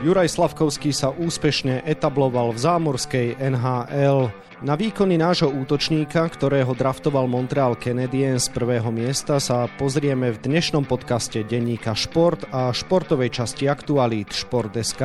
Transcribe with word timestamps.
Juraj 0.00 0.32
Slavkovský 0.32 0.96
sa 0.96 1.12
úspešne 1.12 1.84
etabloval 1.84 2.56
v 2.56 2.58
zámorskej 2.64 3.36
NHL. 3.36 4.32
Na 4.64 4.72
výkony 4.72 5.20
nášho 5.20 5.52
útočníka, 5.52 6.24
ktorého 6.24 6.72
draftoval 6.72 7.28
Montreal 7.28 7.76
Canadiens 7.76 8.48
z 8.48 8.52
prvého 8.56 8.88
miesta, 8.88 9.36
sa 9.36 9.68
pozrieme 9.76 10.32
v 10.32 10.40
dnešnom 10.40 10.88
podcaste 10.88 11.44
denníka 11.44 11.92
Šport 11.92 12.48
a 12.48 12.72
športovej 12.72 13.44
časti 13.44 13.68
aktualít 13.68 14.32
Šport.sk. 14.32 15.04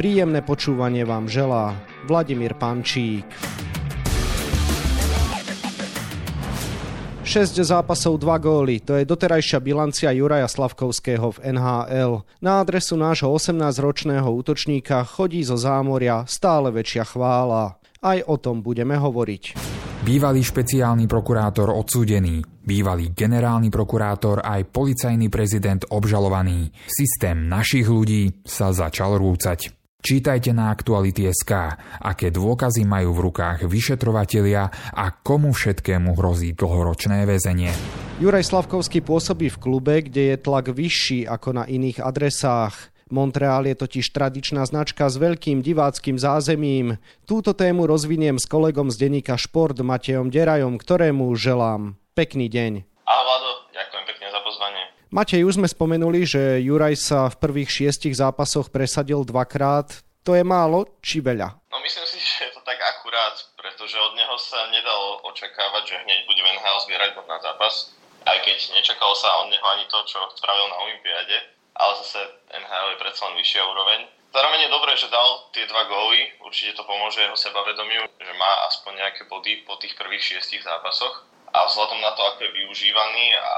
Príjemné 0.00 0.40
počúvanie 0.40 1.04
vám 1.04 1.28
želá 1.28 1.76
Vladimír 2.08 2.56
Pančík. 2.56 3.28
6 7.24 7.56
zápasov, 7.64 8.20
2 8.20 8.36
góly. 8.36 8.84
To 8.84 9.00
je 9.00 9.08
doterajšia 9.08 9.56
bilancia 9.64 10.12
Juraja 10.12 10.44
Slavkovského 10.44 11.32
v 11.32 11.56
NHL. 11.56 12.20
Na 12.44 12.60
adresu 12.60 13.00
nášho 13.00 13.32
18-ročného 13.32 14.28
útočníka 14.28 15.00
chodí 15.08 15.40
zo 15.40 15.56
zámoria 15.56 16.28
stále 16.28 16.68
väčšia 16.68 17.08
chvála. 17.08 17.80
Aj 18.04 18.18
o 18.28 18.36
tom 18.36 18.60
budeme 18.60 19.00
hovoriť. 19.00 19.56
Bývalý 20.04 20.44
špeciálny 20.44 21.08
prokurátor 21.08 21.72
odsúdený, 21.72 22.44
bývalý 22.60 23.16
generálny 23.16 23.72
prokurátor 23.72 24.44
aj 24.44 24.68
policajný 24.68 25.32
prezident 25.32 25.80
obžalovaný. 25.88 26.68
Systém 26.92 27.48
našich 27.48 27.88
ľudí 27.88 28.44
sa 28.44 28.68
začal 28.76 29.16
rúcať. 29.16 29.83
Čítajte 30.04 30.52
na 30.52 30.68
Aktuality.sk, 30.68 31.80
aké 32.04 32.28
dôkazy 32.28 32.84
majú 32.84 33.16
v 33.16 33.32
rukách 33.32 33.64
vyšetrovatelia 33.64 34.68
a 34.92 35.08
komu 35.08 35.56
všetkému 35.56 36.12
hrozí 36.20 36.52
dlhoročné 36.52 37.24
väzenie. 37.24 37.72
Juraj 38.20 38.44
Slavkovský 38.44 39.00
pôsobí 39.00 39.48
v 39.48 39.56
klube, 39.56 40.04
kde 40.04 40.36
je 40.36 40.36
tlak 40.36 40.68
vyšší 40.68 41.24
ako 41.24 41.56
na 41.56 41.64
iných 41.64 42.04
adresách. 42.04 42.92
Montreal 43.08 43.64
je 43.64 43.80
totiž 43.80 44.12
tradičná 44.12 44.68
značka 44.68 45.08
s 45.08 45.16
veľkým 45.16 45.64
diváckým 45.64 46.20
zázemím. 46.20 47.00
Túto 47.24 47.56
tému 47.56 47.88
rozviniem 47.88 48.36
s 48.36 48.44
kolegom 48.44 48.92
z 48.92 49.08
denníka 49.08 49.40
Šport 49.40 49.80
Matejom 49.80 50.28
Derajom, 50.28 50.76
ktorému 50.76 51.32
želám 51.32 51.96
pekný 52.12 52.52
deň. 52.52 52.84
Ahoj, 53.08 53.72
ďakujem 53.72 54.04
pekne 54.04 54.26
za 54.28 54.40
pozvanie. 54.44 54.84
Matej, 55.14 55.46
už 55.46 55.62
sme 55.62 55.70
spomenuli, 55.70 56.26
že 56.26 56.58
Juraj 56.58 56.98
sa 56.98 57.30
v 57.30 57.38
prvých 57.38 57.70
šiestich 57.70 58.18
zápasoch 58.18 58.66
presadil 58.66 59.22
dvakrát. 59.22 59.86
To 60.26 60.34
je 60.34 60.42
málo 60.42 60.90
či 61.06 61.22
veľa? 61.22 61.54
No 61.70 61.78
myslím 61.78 62.02
si, 62.02 62.18
že 62.18 62.50
je 62.50 62.58
to 62.58 62.58
tak 62.66 62.82
akurát, 62.82 63.38
pretože 63.54 63.94
od 63.94 64.18
neho 64.18 64.34
sa 64.42 64.66
nedalo 64.74 65.22
očakávať, 65.30 65.82
že 65.86 66.02
hneď 66.02 66.26
bude 66.26 66.42
Van 66.42 66.58
zbierať 66.58 67.14
bod 67.14 67.30
na 67.30 67.38
zápas. 67.38 67.94
Aj 68.26 68.42
keď 68.42 68.58
nečakalo 68.74 69.14
sa 69.14 69.46
od 69.46 69.54
neho 69.54 69.62
ani 69.62 69.86
to, 69.86 70.02
čo 70.02 70.18
spravil 70.34 70.66
na 70.66 70.82
Olympiáde, 70.82 71.46
ale 71.78 71.92
zase 72.02 72.18
NHL 72.50 72.98
je 72.98 73.02
predsa 73.06 73.22
len 73.30 73.38
vyššia 73.38 73.62
úroveň. 73.70 74.10
Zároveň 74.34 74.66
je 74.66 74.74
dobré, 74.74 74.98
že 74.98 75.14
dal 75.14 75.46
tie 75.54 75.62
dva 75.70 75.86
góly, 75.86 76.26
určite 76.42 76.74
to 76.74 76.82
pomôže 76.90 77.22
jeho 77.22 77.38
sebavedomiu, 77.38 78.02
že 78.18 78.34
má 78.34 78.66
aspoň 78.66 78.98
nejaké 78.98 79.30
body 79.30 79.62
po 79.62 79.78
tých 79.78 79.94
prvých 79.94 80.26
šiestich 80.26 80.66
zápasoch. 80.66 81.22
A 81.54 81.70
vzhľadom 81.70 82.02
na 82.02 82.10
to, 82.18 82.22
ako 82.34 82.50
je 82.50 82.66
využívaný 82.66 83.38
a 83.38 83.54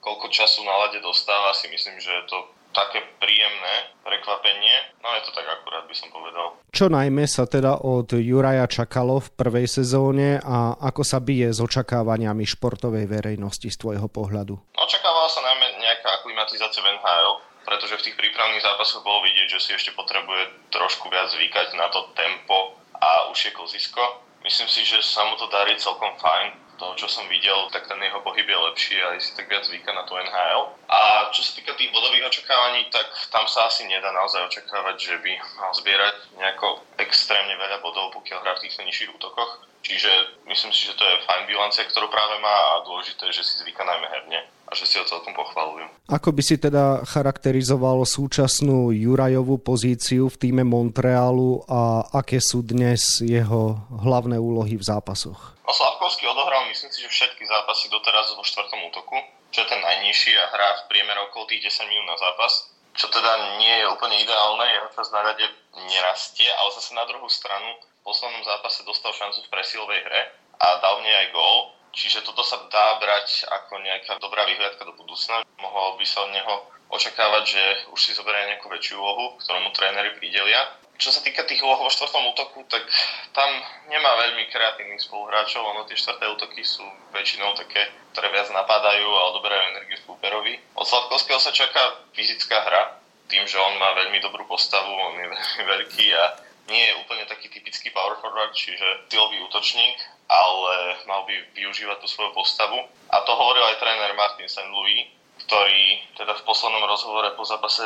koľko 0.00 0.26
času 0.32 0.64
na 0.64 0.74
lade 0.86 0.98
dostáva, 1.04 1.52
si 1.52 1.68
myslím, 1.68 2.00
že 2.00 2.10
je 2.10 2.24
to 2.28 2.38
také 2.70 3.02
príjemné 3.18 3.90
prekvapenie. 4.06 4.94
No 5.02 5.10
je 5.18 5.22
to 5.26 5.30
tak 5.34 5.46
akurát 5.46 5.84
by 5.90 5.94
som 5.94 6.08
povedal. 6.14 6.54
Čo 6.70 6.86
najmä 6.86 7.26
sa 7.26 7.44
teda 7.46 7.82
od 7.82 8.14
Juraja 8.14 8.66
čakalo 8.70 9.18
v 9.18 9.32
prvej 9.34 9.66
sezóne 9.66 10.38
a 10.38 10.78
ako 10.78 11.02
sa 11.02 11.18
bije 11.18 11.50
s 11.50 11.58
očakávaniami 11.58 12.46
športovej 12.46 13.10
verejnosti 13.10 13.66
z 13.66 13.76
tvojho 13.76 14.06
pohľadu? 14.06 14.54
Očakávala 14.78 15.28
sa 15.28 15.42
najmä 15.42 15.82
nejaká 15.82 16.22
aklimatizácia 16.22 16.80
v 16.82 16.94
NHL, 16.94 17.30
pretože 17.66 17.98
v 17.98 18.04
tých 18.10 18.16
prípravných 18.18 18.62
zápasoch 18.62 19.02
bolo 19.02 19.26
vidieť, 19.26 19.48
že 19.50 19.60
si 19.60 19.70
ešte 19.74 19.90
potrebuje 19.98 20.70
trošku 20.70 21.10
viac 21.10 21.28
zvykať 21.34 21.74
na 21.74 21.90
to 21.90 22.06
tempo 22.14 22.78
a 22.96 23.28
už 23.34 23.50
je 23.50 23.52
kozisko. 23.52 24.22
Myslím 24.46 24.70
si, 24.72 24.86
že 24.86 25.04
sa 25.04 25.26
mu 25.26 25.36
to 25.36 25.50
darí 25.52 25.76
celkom 25.76 26.16
fajn 26.16 26.69
toho, 26.80 26.96
čo 26.96 27.12
som 27.12 27.28
videl, 27.28 27.68
tak 27.68 27.84
ten 27.84 28.00
jeho 28.00 28.24
pohyb 28.24 28.48
je 28.48 28.56
lepší 28.56 28.96
a 29.04 29.20
si 29.20 29.36
tak 29.36 29.52
viac 29.52 29.68
zvyka 29.68 29.92
na 29.92 30.08
tú 30.08 30.16
NHL. 30.16 30.72
A 30.88 31.28
čo 31.28 31.44
sa 31.44 31.52
týka 31.52 31.76
tých 31.76 31.92
bodových 31.92 32.32
očakávaní, 32.32 32.88
tak 32.88 33.04
tam 33.28 33.44
sa 33.44 33.68
asi 33.68 33.84
nedá 33.84 34.08
naozaj 34.16 34.48
očakávať, 34.48 34.96
že 34.96 35.14
by 35.20 35.32
mal 35.60 35.72
zbierať 35.76 36.16
nejako 36.40 36.80
extrémne 36.96 37.52
veľa 37.60 37.84
bodov, 37.84 38.16
pokiaľ 38.16 38.38
hrá 38.40 38.52
v 38.56 38.64
týchto 38.64 38.80
nižších 38.88 39.12
útokoch. 39.12 39.68
Čiže 39.80 40.12
myslím 40.48 40.72
si, 40.76 40.88
že 40.88 40.96
to 40.96 41.04
je 41.04 41.24
fajn 41.24 41.48
bilancia, 41.48 41.84
ktorú 41.88 42.08
práve 42.12 42.36
má 42.40 42.52
a 42.52 42.84
dôležité 42.84 43.28
je, 43.28 43.40
že 43.40 43.44
si 43.44 43.54
zvyka 43.64 43.80
najmä 43.80 44.06
herne 44.12 44.40
a 44.70 44.72
že 44.76 44.84
si 44.86 45.00
ho 45.00 45.04
celkom 45.08 45.32
pochvalujú. 45.34 45.88
Ako 46.06 46.30
by 46.30 46.42
si 46.44 46.60
teda 46.60 47.02
charakterizoval 47.08 48.04
súčasnú 48.06 48.92
Jurajovú 48.92 49.58
pozíciu 49.58 50.30
v 50.30 50.36
týme 50.36 50.62
Montrealu 50.62 51.64
a 51.66 52.06
aké 52.12 52.38
sú 52.38 52.62
dnes 52.62 53.24
jeho 53.24 53.82
hlavné 54.04 54.38
úlohy 54.38 54.78
v 54.78 54.84
zápasoch? 54.84 55.59
No 55.70 55.74
Slavkovský 55.78 56.26
odohral 56.26 56.66
myslím 56.66 56.90
si, 56.90 56.98
že 56.98 57.14
všetky 57.14 57.46
zápasy 57.46 57.86
doteraz 57.94 58.34
vo 58.34 58.42
štvrtom 58.42 58.90
útoku, 58.90 59.14
čo 59.54 59.62
je 59.62 59.70
ten 59.70 59.78
najnižší 59.78 60.34
a 60.34 60.50
hrá 60.50 60.82
v 60.82 60.86
priemere 60.90 61.22
okolo 61.30 61.46
tých 61.46 61.62
10 61.62 61.86
minút 61.86 62.10
na 62.10 62.18
zápas, 62.18 62.74
čo 62.98 63.06
teda 63.06 63.54
nie 63.62 63.78
je 63.78 63.86
úplne 63.86 64.18
ideálne, 64.18 64.66
jeho 64.66 64.90
čas 64.98 65.14
na 65.14 65.22
rade 65.22 65.46
nerastie, 65.86 66.50
ale 66.50 66.74
zase 66.74 66.90
na 66.90 67.06
druhú 67.06 67.30
stranu 67.30 67.70
v 67.78 68.02
poslednom 68.02 68.42
zápase 68.42 68.82
dostal 68.82 69.14
šancu 69.14 69.46
v 69.46 69.52
presilovej 69.54 70.02
hre 70.10 70.34
a 70.58 70.66
dal 70.82 70.98
v 70.98 71.06
nej 71.06 71.14
aj 71.22 71.38
gól, 71.38 71.70
čiže 71.94 72.26
toto 72.26 72.42
sa 72.42 72.66
dá 72.66 72.98
brať 72.98 73.46
ako 73.62 73.78
nejaká 73.78 74.18
dobrá 74.18 74.50
vyhliadka 74.50 74.82
do 74.82 74.98
budúcna. 74.98 75.46
Mohol 75.62 76.02
by 76.02 76.06
sa 76.10 76.26
od 76.26 76.34
neho 76.34 76.66
očakávať, 76.90 77.44
že 77.46 77.62
už 77.94 78.00
si 78.02 78.10
zoberie 78.18 78.58
nejakú 78.58 78.66
väčšiu 78.66 78.98
úlohu, 78.98 79.38
ktorú 79.38 79.62
mu 79.62 79.70
tréneri 79.70 80.18
pridelia 80.18 80.79
čo 81.00 81.08
sa 81.10 81.24
týka 81.24 81.48
tých 81.48 81.64
úloh 81.64 81.80
vo 81.80 81.88
štvrtom 81.88 82.36
útoku, 82.36 82.68
tak 82.68 82.84
tam 83.32 83.50
nemá 83.88 84.12
veľmi 84.20 84.46
kreatívnych 84.52 85.00
spoluhráčov, 85.00 85.64
ono 85.64 85.88
tie 85.88 85.96
štvrté 85.96 86.28
útoky 86.28 86.60
sú 86.60 86.84
väčšinou 87.16 87.56
také, 87.56 87.88
ktoré 88.12 88.28
viac 88.28 88.52
napadajú 88.52 89.08
a 89.08 89.28
odoberajú 89.32 89.62
energiu 89.72 89.98
súperovi. 90.04 90.60
Od 90.76 90.84
Sladkovského 90.84 91.40
sa 91.40 91.56
čaká 91.56 92.04
fyzická 92.12 92.60
hra, 92.68 93.00
tým, 93.32 93.46
že 93.48 93.56
on 93.56 93.78
má 93.80 93.96
veľmi 93.96 94.20
dobrú 94.20 94.44
postavu, 94.44 94.90
on 94.90 95.16
je 95.16 95.26
veľmi 95.30 95.62
veľký 95.64 96.06
a 96.12 96.24
nie 96.68 96.82
je 96.86 96.98
úplne 97.02 97.24
taký 97.26 97.50
typický 97.50 97.90
power 97.90 98.18
forward, 98.22 98.54
čiže 98.54 99.10
silový 99.10 99.42
útočník, 99.46 99.98
ale 100.30 101.00
mal 101.06 101.26
by 101.26 101.34
využívať 101.54 101.98
tú 101.98 102.06
svoju 102.06 102.30
postavu. 102.34 102.78
A 103.10 103.16
to 103.26 103.32
hovoril 103.34 103.66
aj 103.66 103.82
tréner 103.82 104.14
Martin 104.14 104.46
St. 104.46 104.70
Louis, 104.70 105.10
ktorý 105.50 105.98
teda 106.14 106.38
v 106.38 106.46
poslednom 106.46 106.86
rozhovore 106.86 107.26
po 107.34 107.42
zápase 107.42 107.82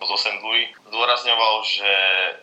zo 0.00 0.16
St. 0.16 0.40
Louis 0.40 0.72
zdôrazňoval, 0.88 1.54
že 1.60 1.90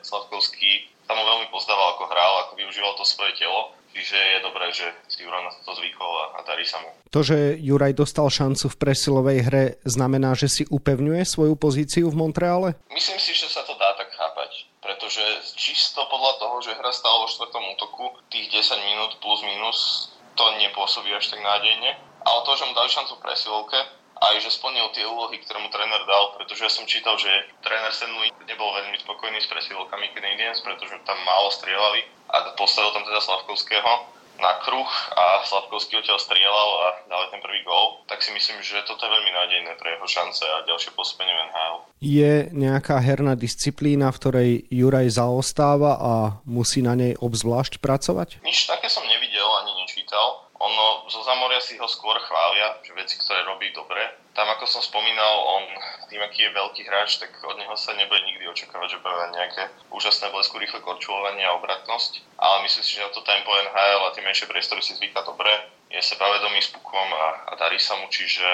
Sladkovský 0.06 0.86
sa 1.10 1.18
mu 1.18 1.26
veľmi 1.26 1.50
pozdával, 1.50 1.98
ako 1.98 2.06
hral, 2.06 2.34
ako 2.46 2.54
využíval 2.54 2.94
to 2.94 3.02
svoje 3.02 3.34
telo. 3.34 3.74
Čiže 3.90 4.14
je 4.14 4.40
dobré, 4.46 4.70
že 4.70 4.86
si 5.10 5.26
Juraj 5.26 5.42
na 5.42 5.50
to 5.66 5.74
zvykol 5.74 6.14
a, 6.22 6.26
a 6.38 6.40
darí 6.46 6.62
sa 6.62 6.78
mu. 6.86 6.94
To, 7.10 7.26
že 7.26 7.58
Juraj 7.58 7.98
dostal 7.98 8.30
šancu 8.30 8.70
v 8.70 8.78
presilovej 8.78 9.40
hre, 9.50 9.66
znamená, 9.90 10.38
že 10.38 10.46
si 10.46 10.64
upevňuje 10.70 11.26
svoju 11.26 11.58
pozíciu 11.58 12.06
v 12.14 12.20
Montreale? 12.22 12.78
Myslím 12.94 13.18
si, 13.18 13.34
že 13.34 13.50
sa 13.50 13.66
to 13.66 13.74
dá 13.74 13.98
tak 13.98 14.14
chápať 14.14 14.70
pretože 14.80 15.22
čisto 15.60 16.02
podľa 16.08 16.40
toho, 16.40 16.56
že 16.66 16.74
hra 16.74 16.90
stále 16.90 17.22
vo 17.22 17.28
štvrtom 17.30 17.62
útoku, 17.78 18.10
tých 18.32 18.50
10 18.50 18.90
minút 18.90 19.12
plus 19.22 19.44
minus 19.46 20.10
to 20.34 20.44
nepôsobí 20.56 21.14
až 21.14 21.30
tak 21.30 21.44
nádejne. 21.44 22.00
Ale 22.26 22.40
to, 22.48 22.52
že 22.58 22.66
mu 22.66 22.74
dali 22.74 22.90
šancu 22.90 23.14
v 23.20 23.24
presilovke, 23.28 23.80
aj 24.20 24.36
že 24.44 24.52
splnil 24.52 24.92
tie 24.92 25.08
úlohy, 25.08 25.40
ktoré 25.40 25.64
mu 25.64 25.72
tréner 25.72 26.04
dal, 26.04 26.36
pretože 26.36 26.68
ja 26.68 26.72
som 26.72 26.84
čítal, 26.84 27.16
že 27.16 27.32
tréner 27.64 27.92
Stanley 27.96 28.32
nebol 28.46 28.70
veľmi 28.76 29.00
spokojný 29.00 29.40
s 29.40 29.48
presilovkami 29.48 30.12
Canadiens, 30.12 30.60
pretože 30.60 31.00
tam 31.08 31.18
málo 31.24 31.50
strieľali 31.56 32.04
a 32.30 32.54
postavil 32.60 32.92
tam 32.92 33.08
teda 33.08 33.20
Slavkovského 33.24 34.20
na 34.40 34.56
kruh 34.64 34.88
a 35.12 35.44
Slavkovský 35.44 36.00
odtiaľ 36.00 36.16
strieľal 36.16 36.70
a 36.80 36.88
dal 37.12 37.28
ten 37.28 37.44
prvý 37.44 37.60
gól, 37.68 38.08
tak 38.08 38.24
si 38.24 38.32
myslím, 38.32 38.64
že 38.64 38.88
toto 38.88 39.04
je 39.04 39.12
veľmi 39.12 39.32
nádejné 39.36 39.72
pre 39.76 40.00
jeho 40.00 40.08
šance 40.08 40.44
a 40.48 40.64
ďalšie 40.64 40.96
pospenie 40.96 41.36
v 41.36 41.44
NHL. 41.52 41.76
Je 42.00 42.34
nejaká 42.56 43.04
herná 43.04 43.36
disciplína, 43.36 44.16
v 44.16 44.20
ktorej 44.20 44.50
Juraj 44.72 45.12
zaostáva 45.12 46.00
a 46.00 46.14
musí 46.48 46.80
na 46.80 46.96
nej 46.96 47.20
obzvlášť 47.20 47.84
pracovať? 47.84 48.40
Nič 48.48 48.64
také 48.72 48.88
som 48.88 49.04
nevidel 49.04 49.48
ani 49.64 49.84
nečítal 49.84 50.49
ono 50.60 51.08
zo 51.08 51.24
Zamoria 51.24 51.64
si 51.64 51.80
ho 51.80 51.88
skôr 51.88 52.20
chvália, 52.20 52.76
že 52.84 52.92
veci, 52.92 53.16
ktoré 53.16 53.48
robí 53.48 53.72
dobre. 53.72 54.04
Tam, 54.36 54.48
ako 54.52 54.68
som 54.68 54.84
spomínal, 54.84 55.34
on 55.56 55.64
tým, 56.12 56.20
aký 56.20 56.48
je 56.48 56.56
veľký 56.56 56.82
hráč, 56.84 57.20
tak 57.20 57.32
od 57.44 57.56
neho 57.56 57.72
sa 57.80 57.96
nebude 57.96 58.20
nikdy 58.28 58.44
očakávať, 58.52 59.00
že 59.00 59.02
bude 59.04 59.16
nejaké 59.36 59.64
úžasné 59.92 60.28
blesku, 60.36 60.60
rýchle 60.60 60.84
korčulovanie 60.84 61.48
a 61.48 61.56
obratnosť. 61.56 62.40
Ale 62.40 62.68
myslím 62.68 62.84
si, 62.84 62.96
že 63.00 63.06
na 63.08 63.12
to 63.16 63.24
tempo 63.24 63.52
NHL 63.56 64.02
a 64.04 64.14
tie 64.16 64.24
menšie 64.24 64.52
priestory 64.52 64.84
si 64.84 65.00
zvyká 65.00 65.24
dobre. 65.24 65.52
Je 65.90 66.04
sebavedomý 66.04 66.60
s 66.62 66.76
pukom 66.76 67.08
a, 67.08 67.50
a 67.50 67.54
darí 67.58 67.80
sa 67.80 67.98
mu, 67.98 68.12
čiže 68.12 68.46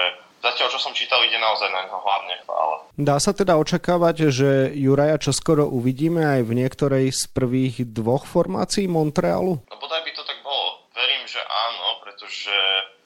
Zatiaľ, 0.46 0.70
čo 0.70 0.78
som 0.78 0.94
čítal, 0.94 1.26
ide 1.26 1.42
naozaj 1.42 1.74
na 1.74 1.90
neho 1.90 1.98
hlavne 1.98 2.38
chvála. 2.46 2.78
Dá 2.94 3.18
sa 3.18 3.34
teda 3.34 3.58
očakávať, 3.58 4.30
že 4.30 4.50
Juraja 4.78 5.18
čoskoro 5.18 5.66
uvidíme 5.66 6.22
aj 6.22 6.42
v 6.46 6.52
niektorej 6.62 7.10
z 7.10 7.26
prvých 7.34 7.82
dvoch 7.90 8.30
formácií 8.30 8.86
Montrealu? 8.86 9.58
No 9.58 9.76
bodaj 9.82 10.06
by 10.06 10.12
to 10.14 10.22
tak 10.22 10.38
bolo. 10.46 10.86
Verím, 10.94 11.26
že 11.26 11.42
áno, 11.42 11.85
pretože 12.26 12.58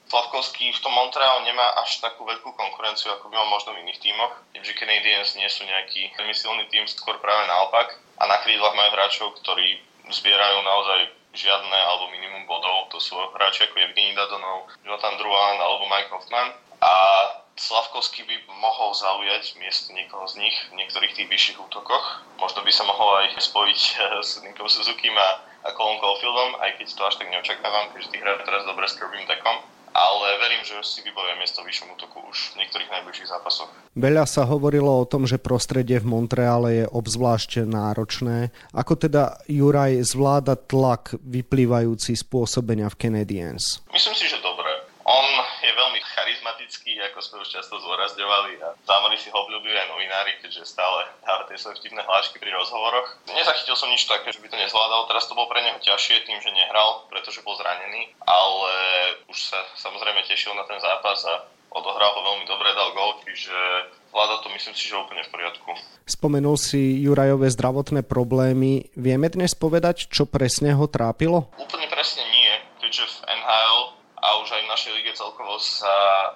Slavkovský 0.07 0.71
v 0.71 0.80
tom 0.80 0.95
Montreal 0.95 1.44
nemá 1.44 1.75
až 1.83 2.00
takú 2.00 2.24
veľkú 2.24 2.56
konkurenciu, 2.56 3.12
ako 3.13 3.27
by 3.27 3.36
mal 3.36 3.51
možno 3.51 3.75
v 3.75 3.83
iných 3.83 4.00
tímoch. 4.00 4.31
Keďže 4.56 4.80
Canadiens 4.80 5.36
nie 5.36 5.45
sú 5.51 5.68
nejaký 5.68 6.16
veľmi 6.16 6.31
silný 6.31 6.63
tým, 6.71 6.88
skôr 6.88 7.19
práve 7.19 7.44
naopak. 7.51 8.00
A 8.16 8.24
na 8.31 8.39
krídlach 8.42 8.80
majú 8.80 8.95
hráčov, 8.95 9.36
ktorí 9.44 9.75
zbierajú 10.07 10.63
naozaj 10.63 11.00
žiadne 11.36 11.77
alebo 11.83 12.16
minimum 12.16 12.48
bodov. 12.48 12.88
To 12.95 12.98
sú 13.04 13.19
hráči 13.36 13.68
ako 13.68 13.75
Evgeny 13.75 14.16
Dadonov, 14.16 14.71
Jonathan 14.88 15.19
Druan 15.19 15.60
alebo 15.60 15.92
Mike 15.92 16.10
Hoffman. 16.15 16.56
A 16.80 16.92
Slavkovský 17.60 18.24
by 18.24 18.50
mohol 18.56 18.95
zaujať 18.95 19.60
miesto 19.60 19.92
niekoho 19.92 20.24
z 20.31 20.39
nich 20.39 20.56
v 20.72 20.80
niektorých 20.80 21.12
tých 21.12 21.27
vyšších 21.27 21.60
útokoch. 21.60 22.24
Možno 22.39 22.63
by 22.63 22.72
sa 22.72 22.88
mohol 22.88 23.27
aj 23.27 23.36
spojiť 23.36 23.80
s 24.25 24.39
Nikom 24.48 24.72
Suzuki 24.72 25.12
a, 25.12 25.44
a 25.63 25.69
Colin 25.75 26.00
Caulfieldom, 26.00 26.59
aj 26.63 26.79
keď 26.79 26.88
to 26.95 27.03
až 27.03 27.15
tak 27.19 27.27
neočakávam, 27.27 27.91
keďže 27.91 28.11
tých 28.15 28.23
hrá 28.23 28.33
teraz 28.44 28.63
dobre 28.63 28.85
s 28.88 28.95
Kirbym 28.95 29.25
Deckom 29.27 29.59
ale 30.00 30.38
verím, 30.39 30.63
že 30.63 30.79
si 30.85 31.01
vybavia 31.01 31.35
miesto 31.35 31.59
v 31.65 31.73
vyššom 31.73 31.91
útoku 31.97 32.21
už 32.29 32.56
v 32.56 32.63
niektorých 32.63 32.89
najbližších 32.94 33.29
zápasoch. 33.29 33.69
Veľa 33.97 34.25
sa 34.29 34.45
hovorilo 34.45 34.89
o 35.01 35.09
tom, 35.09 35.25
že 35.25 35.41
prostredie 35.41 35.97
v 36.00 36.09
Montreale 36.09 36.69
je 36.83 36.85
obzvlášť 36.88 37.65
náročné. 37.65 38.53
Ako 38.71 38.95
teda 38.95 39.41
Juraj 39.50 40.00
zvláda 40.06 40.56
tlak 40.56 41.17
vyplývajúci 41.19 42.15
z 42.15 42.23
pôsobenia 42.23 42.88
v 42.88 42.95
Canadiens? 42.95 43.81
Myslím 43.89 44.15
si, 44.15 44.29
že 44.29 44.38
dobre. 44.39 44.69
On 45.09 45.29
je 45.65 45.71
veľmi 45.73 46.00
už 47.50 47.57
často 47.57 47.81
zvorazňovali 47.81 48.62
a 48.62 48.78
zámali 48.86 49.18
si 49.18 49.34
ho 49.34 49.38
obľúbili 49.42 49.74
aj 49.74 49.90
novinári, 49.90 50.38
keďže 50.38 50.69
stále 50.69 51.10
dáva 51.25 51.50
tie 51.50 51.57
svoje 51.57 51.81
vtipné 51.81 52.06
hlášky 52.06 52.38
pri 52.38 52.54
rozhovoroch. 52.54 53.18
Nezachytil 53.25 53.74
som 53.74 53.90
nič 53.90 54.06
také, 54.06 54.30
že 54.30 54.38
by 54.38 54.54
to 54.54 54.62
nezvládal, 54.62 55.10
teraz 55.10 55.25
to 55.25 55.34
bolo 55.34 55.50
pre 55.50 55.66
neho 55.66 55.81
ťažšie 55.81 56.30
tým, 56.30 56.38
že 56.38 56.54
nehral, 56.54 57.10
pretože 57.10 57.42
bol 57.42 57.57
zranený, 57.57 58.13
ale 58.22 58.72
už 59.34 59.38
sa 59.50 59.57
samozrejme 59.81 60.22
tešil 60.30 60.54
na 60.54 60.62
ten 60.69 60.78
zápas 60.78 61.25
a 61.25 61.50
odohral 61.74 62.13
ho 62.13 62.22
veľmi 62.22 62.46
dobre, 62.46 62.69
dal 62.78 62.94
gol, 62.94 63.18
čiže 63.25 63.57
vláda 64.13 64.46
to 64.46 64.54
myslím 64.54 64.78
si, 64.78 64.86
že 64.86 65.01
úplne 65.01 65.25
v 65.25 65.34
poriadku. 65.34 65.74
Spomenul 66.06 66.54
si 66.54 67.01
Jurajové 67.01 67.50
zdravotné 67.50 68.06
problémy. 68.06 68.94
Vieme 68.94 69.25
dnes 69.34 69.57
povedať, 69.57 70.06
čo 70.06 70.30
presne 70.30 70.78
ho 70.78 70.86
trápilo? 70.86 71.50
Úplne 71.57 71.90
presne 71.90 72.25
nie, 72.30 72.54
keďže 72.78 73.10
v 73.10 73.18
NHL 73.25 73.99
a 74.19 74.27
už 74.44 74.51
aj 74.51 74.62
v 74.68 74.71
našej 74.71 74.92
lige 75.00 75.12
celkovo 75.16 75.56
sa 75.60 75.92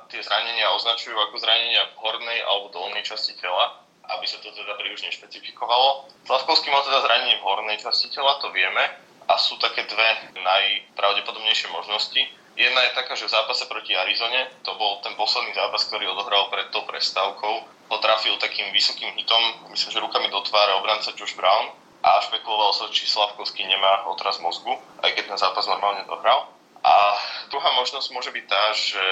tie 0.07 0.23
zranenia 0.23 0.71
označujú 0.75 1.15
ako 1.15 1.35
zranenia 1.39 1.83
v 1.91 1.99
hornej 1.99 2.39
alebo 2.47 2.71
dolnej 2.71 3.03
časti 3.03 3.35
tela, 3.39 3.83
aby 4.03 4.25
sa 4.27 4.39
to 4.39 4.51
teda 4.51 4.75
príliš 4.79 5.03
nešpecifikovalo. 5.07 6.07
Slavkovský 6.27 6.71
mal 6.71 6.83
teda 6.83 7.03
zranenie 7.03 7.39
v 7.39 7.45
hornej 7.47 7.77
časti 7.79 8.11
tela, 8.11 8.39
to 8.39 8.51
vieme, 8.51 8.83
a 9.27 9.33
sú 9.39 9.55
také 9.59 9.87
dve 9.87 10.35
najpravdepodobnejšie 10.35 11.71
možnosti. 11.71 12.21
Jedna 12.53 12.81
je 12.85 12.97
taká, 12.97 13.17
že 13.17 13.25
v 13.25 13.33
zápase 13.33 13.65
proti 13.65 13.97
Arizone, 13.97 14.51
to 14.61 14.77
bol 14.77 15.01
ten 15.01 15.17
posledný 15.17 15.57
zápas, 15.57 15.89
ktorý 15.89 16.11
odohral 16.13 16.53
pred 16.53 16.69
tou 16.69 16.85
prestávkou, 16.85 17.87
potrafil 17.89 18.37
takým 18.37 18.69
vysokým 18.69 19.09
hitom, 19.17 19.73
myslím, 19.73 19.89
že 19.89 20.03
rukami 20.03 20.29
do 20.29 20.37
tváre 20.45 20.77
obranca 20.77 21.09
Josh 21.17 21.33
Brown 21.33 21.73
a 22.05 22.21
špekuloval 22.29 22.75
sa, 22.77 22.91
či 22.93 23.09
Slavkovský 23.09 23.65
nemá 23.65 24.05
otraz 24.05 24.37
mozgu, 24.37 24.77
aj 25.01 25.17
keď 25.17 25.33
ten 25.33 25.39
zápas 25.41 25.65
normálne 25.65 26.05
dohral. 26.05 26.52
A 26.83 27.15
druhá 27.47 27.71
možnosť 27.79 28.11
môže 28.11 28.31
byť 28.35 28.45
tá, 28.45 28.63
že 28.75 29.03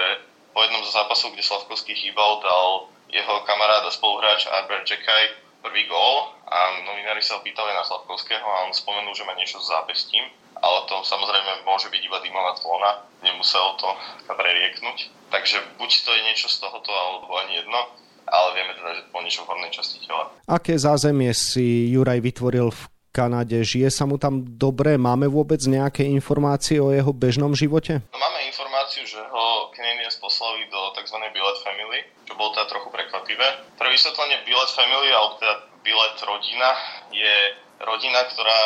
po 0.51 0.59
jednom 0.63 0.83
zo 0.83 0.91
zápasov, 0.91 1.31
kde 1.31 1.47
Slavkovský 1.47 1.95
chýbal, 1.95 2.43
dal 2.43 2.91
jeho 3.11 3.35
kamarád 3.47 3.87
a 3.87 3.91
spoluhráč 3.91 4.47
Albert 4.47 4.87
Jackaj 4.87 5.23
prvý 5.61 5.87
gól 5.87 6.35
a 6.49 6.83
novinári 6.83 7.21
sa 7.21 7.39
opýtali 7.39 7.71
na 7.71 7.85
Slavkovského 7.85 8.43
a 8.43 8.67
on 8.67 8.73
spomenul, 8.73 9.15
že 9.15 9.23
má 9.23 9.37
niečo 9.37 9.61
s 9.61 9.69
zápestím, 9.69 10.25
ale 10.57 10.83
to 10.89 11.05
samozrejme 11.05 11.63
môže 11.63 11.87
byť 11.87 12.01
iba 12.01 12.17
dymová 12.19 12.57
clona, 12.57 12.91
nemuselo 13.23 13.77
to 13.77 13.89
prerieknúť. 14.27 15.07
Takže 15.31 15.63
buď 15.79 15.91
to 16.03 16.11
je 16.11 16.21
niečo 16.27 16.47
z 16.51 16.59
tohoto, 16.59 16.91
alebo 16.91 17.31
ani 17.39 17.61
jedno, 17.61 17.79
ale 18.27 18.47
vieme 18.57 18.73
teda, 18.75 18.91
že 18.99 19.01
to 19.05 19.11
bolo 19.13 19.23
niečo 19.23 19.43
v 19.45 19.49
hornej 19.53 19.71
časti 19.71 19.97
tela. 20.03 20.27
Aké 20.49 20.75
zázemie 20.75 21.31
si 21.31 21.93
Juraj 21.93 22.19
vytvoril 22.19 22.67
v 22.73 22.81
Kanade. 23.11 23.59
Žije 23.59 23.91
sa 23.91 24.07
mu 24.07 24.15
tam 24.15 24.43
dobre? 24.55 24.95
Máme 24.95 25.27
vôbec 25.27 25.59
nejaké 25.67 26.07
informácie 26.07 26.79
o 26.79 26.95
jeho 26.95 27.11
bežnom 27.11 27.51
živote? 27.51 27.99
No, 28.11 28.17
máme 28.17 28.47
informáciu, 28.47 29.03
že 29.03 29.19
ho 29.19 29.69
Canadiens 29.75 30.15
poslali 30.15 30.63
do 30.71 30.79
tzv. 30.95 31.19
Billet 31.35 31.57
Family, 31.61 31.99
čo 32.23 32.33
bolo 32.39 32.55
teda 32.55 32.71
trochu 32.71 32.87
prekvapivé. 32.87 33.47
Pre 33.75 33.87
vysvetlenie 33.91 34.47
Billet 34.47 34.71
Family, 34.71 35.11
alebo 35.11 35.35
teda 35.43 35.55
Billet 35.83 36.15
rodina, 36.23 36.69
je 37.11 37.35
rodina, 37.83 38.23
ktorá 38.31 38.59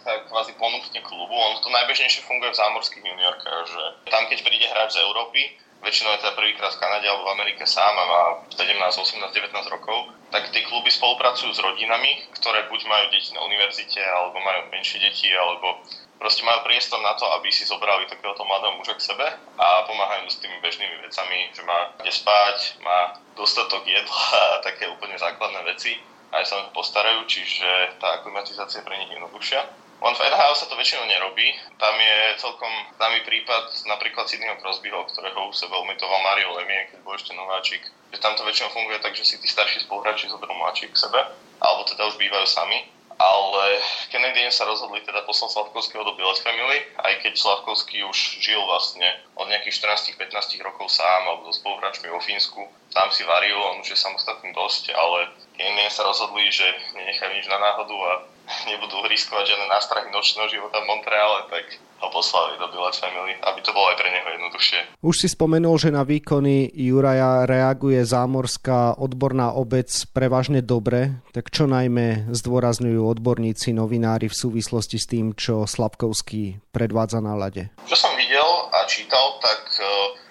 kvázi 0.00 0.56
ponúkne 0.56 1.00
klubu. 1.04 1.36
On 1.36 1.60
to 1.60 1.68
najbežnejšie 1.68 2.24
funguje 2.24 2.56
v 2.56 2.60
zámorských 2.60 3.04
juniorkách, 3.04 3.64
že 3.68 3.82
tam 4.08 4.24
keď 4.32 4.38
príde 4.40 4.66
hráč 4.72 4.96
z 4.96 5.04
Európy, 5.04 5.60
väčšinou 5.80 6.12
je 6.16 6.22
teda 6.22 6.32
prvýkrát 6.36 6.72
v 6.76 6.80
Kanade 6.80 7.06
alebo 7.08 7.24
v 7.28 7.34
Amerike 7.40 7.64
sám 7.66 7.94
a 7.96 8.04
má 8.04 8.22
17, 8.52 8.70
18, 8.76 9.32
19 9.32 9.74
rokov, 9.74 10.12
tak 10.30 10.52
tie 10.52 10.62
kluby 10.64 10.92
spolupracujú 10.92 11.50
s 11.50 11.60
rodinami, 11.60 12.28
ktoré 12.36 12.68
buď 12.68 12.80
majú 12.86 13.04
deti 13.10 13.32
na 13.32 13.40
univerzite, 13.44 14.00
alebo 14.00 14.38
majú 14.40 14.70
menšie 14.70 15.00
deti, 15.00 15.32
alebo 15.32 15.80
proste 16.20 16.44
majú 16.44 16.62
priestor 16.68 17.00
na 17.00 17.16
to, 17.16 17.24
aby 17.40 17.48
si 17.48 17.64
zobrali 17.64 18.04
takéhoto 18.06 18.44
mladého 18.44 18.76
muža 18.76 18.94
k 18.94 19.06
sebe 19.12 19.26
a 19.56 19.66
pomáhajú 19.88 20.28
s 20.28 20.38
tými 20.38 20.60
bežnými 20.60 21.00
vecami, 21.00 21.50
že 21.56 21.64
má 21.64 21.96
kde 21.96 22.12
spať, 22.12 22.80
má 22.84 23.16
dostatok 23.34 23.82
jedla 23.88 24.24
a 24.36 24.60
také 24.60 24.84
úplne 24.86 25.16
základné 25.16 25.64
veci 25.64 25.96
aj 26.30 26.44
sa 26.46 26.62
o 26.62 26.70
postarajú, 26.70 27.26
čiže 27.26 27.98
tá 27.98 28.22
aklimatizácia 28.22 28.80
je 28.80 28.86
pre 28.86 28.96
nich 29.02 29.10
jednoduchšia. 29.10 29.89
On 30.00 30.16
v 30.16 30.24
NHL 30.24 30.56
sa 30.56 30.64
to 30.64 30.80
väčšinou 30.80 31.04
nerobí. 31.04 31.52
Tam 31.76 31.92
je 31.92 32.40
celkom 32.40 32.72
známy 32.96 33.20
prípad 33.20 33.68
napríklad 33.84 34.24
Sydneyho 34.32 34.56
Crosbyho, 34.56 35.04
ktorého 35.12 35.44
u 35.44 35.52
sebe 35.52 35.76
umetoval 35.76 36.24
Mario 36.24 36.56
Lemie, 36.56 36.88
keď 36.88 37.04
bol 37.04 37.20
ešte 37.20 37.36
nováčik. 37.36 37.84
Že 38.08 38.18
tam 38.24 38.32
to 38.32 38.48
väčšinou 38.48 38.72
funguje 38.72 38.96
tak, 39.04 39.12
že 39.12 39.28
si 39.28 39.36
tí 39.36 39.44
starší 39.44 39.84
spoluhráči 39.84 40.32
zoberú 40.32 40.56
mladší 40.56 40.88
k 40.88 40.96
sebe, 40.96 41.20
alebo 41.60 41.84
teda 41.84 42.08
už 42.08 42.16
bývajú 42.16 42.48
sami. 42.48 42.88
Ale 43.20 43.84
Kennedy 44.08 44.48
sa 44.48 44.64
rozhodli 44.64 45.04
teda 45.04 45.20
poslať 45.28 45.52
Slavkovského 45.52 46.00
do 46.00 46.16
Billet 46.16 46.40
Family, 46.40 46.80
aj 47.04 47.20
keď 47.20 47.36
Slavkovský 47.36 48.00
už 48.08 48.40
žil 48.40 48.64
vlastne 48.64 49.04
od 49.36 49.52
nejakých 49.52 49.84
14-15 50.16 50.56
rokov 50.64 50.88
sám 50.88 51.28
alebo 51.28 51.44
so 51.52 51.60
spoluhráčmi 51.60 52.08
vo 52.08 52.24
Fínsku. 52.24 52.64
Tam 52.96 53.12
si 53.12 53.20
varil, 53.28 53.60
on 53.60 53.84
už 53.84 53.92
je 53.92 54.00
samostatný 54.00 54.56
dosť, 54.56 54.96
ale 54.96 55.28
Kennedy 55.60 55.92
sa 55.92 56.08
rozhodli, 56.08 56.48
že 56.48 56.64
nenechajú 56.96 57.36
nič 57.36 57.44
na 57.52 57.60
náhodu 57.60 57.92
a 57.92 58.12
nebudú 58.70 59.02
riskovať 59.06 59.54
žiadne 59.54 59.66
nástrahy 59.70 60.08
nočného 60.10 60.48
života 60.50 60.82
v 60.82 60.88
Montreale, 60.88 61.46
tak 61.50 61.64
ho 62.00 62.08
poslali 62.08 62.56
do 62.56 62.66
Billet 62.72 62.96
Family, 62.96 63.36
aby 63.44 63.60
to 63.60 63.76
bolo 63.76 63.92
aj 63.92 64.00
pre 64.00 64.08
neho 64.08 64.28
jednoduchšie. 64.32 64.78
Už 65.04 65.14
si 65.20 65.28
spomenul, 65.28 65.76
že 65.76 65.92
na 65.92 66.00
výkony 66.00 66.72
Juraja 66.72 67.44
reaguje 67.44 68.00
zámorská 68.00 68.96
odborná 68.96 69.52
obec 69.52 69.88
prevažne 70.16 70.64
dobre, 70.64 71.20
tak 71.36 71.52
čo 71.52 71.68
najmä 71.68 72.32
zdôrazňujú 72.32 73.04
odborníci, 73.04 73.76
novinári 73.76 74.32
v 74.32 74.38
súvislosti 74.38 74.96
s 74.96 75.06
tým, 75.06 75.36
čo 75.36 75.68
Slabkovský 75.68 76.72
predvádza 76.72 77.20
na 77.20 77.36
lade? 77.36 77.68
Čo 77.84 77.96
som 77.96 78.12
videl 78.16 78.48
a 78.72 78.88
čítal, 78.88 79.36
tak 79.44 79.60
e, 79.76 79.84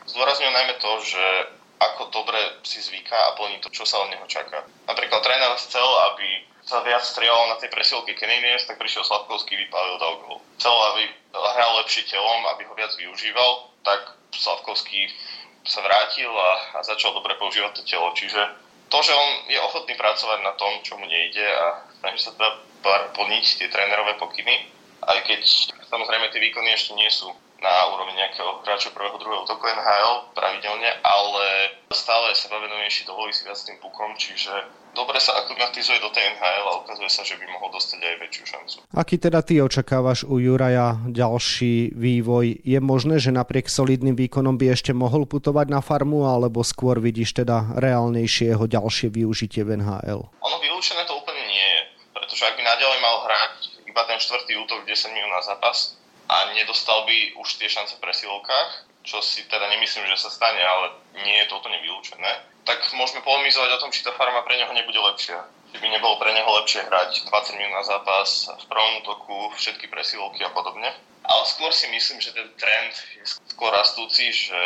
zdôrazňujú 0.10 0.52
najmä 0.52 0.74
to, 0.82 0.92
že 1.06 1.26
ako 1.80 2.12
dobre 2.12 2.40
si 2.66 2.84
zvyká 2.84 3.16
a 3.16 3.36
plní 3.40 3.62
to, 3.64 3.72
čo 3.72 3.88
sa 3.88 4.04
od 4.04 4.12
neho 4.12 4.26
čaká. 4.28 4.66
Napríklad 4.90 5.22
tréner 5.24 5.54
chcel, 5.56 5.86
aby 6.12 6.49
sa 6.70 6.86
viac 6.86 7.02
strieľal 7.02 7.50
na 7.50 7.58
tej 7.58 7.74
presilke 7.74 8.14
Canadiens, 8.14 8.62
tak 8.70 8.78
prišiel 8.78 9.02
Sladkovský, 9.02 9.58
vypálil, 9.58 9.98
dal 9.98 10.22
gol. 10.22 10.38
Chcel, 10.62 10.70
aby 10.70 11.04
hral 11.34 11.82
lepšie 11.82 12.06
telom, 12.06 12.46
aby 12.54 12.70
ho 12.70 12.78
viac 12.78 12.94
využíval, 12.94 13.74
tak 13.82 14.14
Sladkovský 14.38 15.10
sa 15.66 15.82
vrátil 15.82 16.30
a, 16.30 16.78
a 16.78 16.80
začal 16.86 17.18
dobre 17.18 17.34
používať 17.42 17.82
to 17.82 17.84
telo. 17.90 18.14
Čiže 18.14 18.38
to, 18.94 19.02
že 19.02 19.18
on 19.18 19.30
je 19.50 19.58
ochotný 19.66 19.98
pracovať 19.98 20.46
na 20.46 20.54
tom, 20.62 20.78
čo 20.86 20.94
mu 21.02 21.10
nejde 21.10 21.42
a 21.42 21.90
snaží 22.06 22.22
sa 22.22 22.38
teda 22.38 22.54
plniť 23.18 23.46
tie 23.66 23.68
trénerové 23.74 24.22
pokyny, 24.22 24.70
aj 25.10 25.26
keď 25.26 25.42
samozrejme 25.90 26.30
tie 26.30 26.42
výkony 26.42 26.70
ešte 26.78 26.94
nie 26.94 27.10
sú 27.10 27.34
na 27.60 27.76
úrovni 27.92 28.16
nejakého 28.16 28.64
hráča 28.64 28.96
prvého, 28.96 29.20
druhého 29.20 29.44
toku 29.44 29.68
NHL 29.68 30.32
pravidelne, 30.32 30.90
ale 31.04 31.76
stále 31.92 32.32
sebavedomejší, 32.36 33.04
dovolí 33.04 33.36
si 33.36 33.44
viac 33.44 33.60
tým 33.60 33.78
pukom, 33.84 34.16
čiže 34.16 34.52
dobre 34.96 35.20
sa 35.20 35.36
aklimatizuje 35.44 36.00
do 36.00 36.10
tej 36.10 36.24
NHL 36.36 36.66
a 36.66 36.80
ukazuje 36.82 37.10
sa, 37.12 37.22
že 37.28 37.36
by 37.36 37.46
mohol 37.52 37.70
dostať 37.76 38.00
aj 38.00 38.16
väčšiu 38.24 38.44
šancu. 38.48 38.76
Aký 38.96 39.20
teda 39.20 39.44
ty 39.44 39.60
očakávaš 39.60 40.24
u 40.24 40.40
Juraja 40.40 40.98
ďalší 41.12 41.94
vývoj? 41.94 42.64
Je 42.64 42.80
možné, 42.80 43.20
že 43.20 43.36
napriek 43.36 43.68
solidným 43.68 44.16
výkonom 44.16 44.56
by 44.56 44.74
ešte 44.74 44.96
mohol 44.96 45.28
putovať 45.28 45.68
na 45.70 45.84
farmu, 45.84 46.26
alebo 46.26 46.64
skôr 46.64 46.98
vidíš 47.04 47.44
teda 47.44 47.76
reálnejšie 47.78 48.56
jeho 48.56 48.66
ďalšie 48.66 49.12
využitie 49.12 49.68
v 49.68 49.84
NHL? 49.84 50.22
Ono 50.32 50.58
vylúčené 50.64 51.04
to 51.06 51.20
úplne 51.20 51.44
nie 51.44 51.68
je, 51.76 51.80
pretože 52.16 52.44
ak 52.48 52.56
by 52.56 52.64
naďalej 52.64 53.00
mal 53.04 53.16
hrať 53.28 53.54
iba 53.90 54.02
ten 54.08 54.20
štvrtý 54.22 54.54
útok 54.64 54.88
10 54.88 55.12
minút 55.12 55.32
na 55.36 55.42
zápas, 55.44 55.99
a 56.30 56.54
nedostal 56.54 57.10
by 57.10 57.34
už 57.42 57.58
tie 57.58 57.66
šance 57.66 57.98
v 57.98 58.04
presilovkách, 58.06 58.86
čo 59.02 59.18
si 59.26 59.50
teda 59.50 59.66
nemyslím, 59.74 60.06
že 60.06 60.22
sa 60.22 60.30
stane, 60.30 60.62
ale 60.62 60.94
nie 61.26 61.42
je 61.42 61.50
to 61.50 61.58
úplne 61.58 61.82
vylúčené, 61.82 62.32
tak 62.70 62.86
môžeme 62.94 63.26
polemizovať 63.26 63.70
o 63.74 63.82
tom, 63.82 63.90
či 63.90 64.06
tá 64.06 64.14
farma 64.14 64.46
pre 64.46 64.62
neho 64.62 64.70
nebude 64.70 65.00
lepšia. 65.02 65.42
Či 65.74 65.78
by 65.82 65.88
nebolo 65.90 66.22
pre 66.22 66.34
neho 66.34 66.50
lepšie 66.62 66.86
hrať 66.86 67.30
20 67.30 67.58
minút 67.58 67.74
na 67.82 67.86
zápas 67.86 68.50
v 68.50 68.66
prvom 68.70 68.94
útoku, 69.02 69.54
všetky 69.58 69.90
presilovky 69.90 70.46
a 70.46 70.54
podobne. 70.54 70.94
Ale 71.26 71.44
skôr 71.46 71.70
si 71.74 71.90
myslím, 71.90 72.22
že 72.22 72.34
ten 72.34 72.50
trend 72.58 72.94
je 73.18 73.26
skôr 73.54 73.70
rastúci, 73.74 74.34
že 74.34 74.58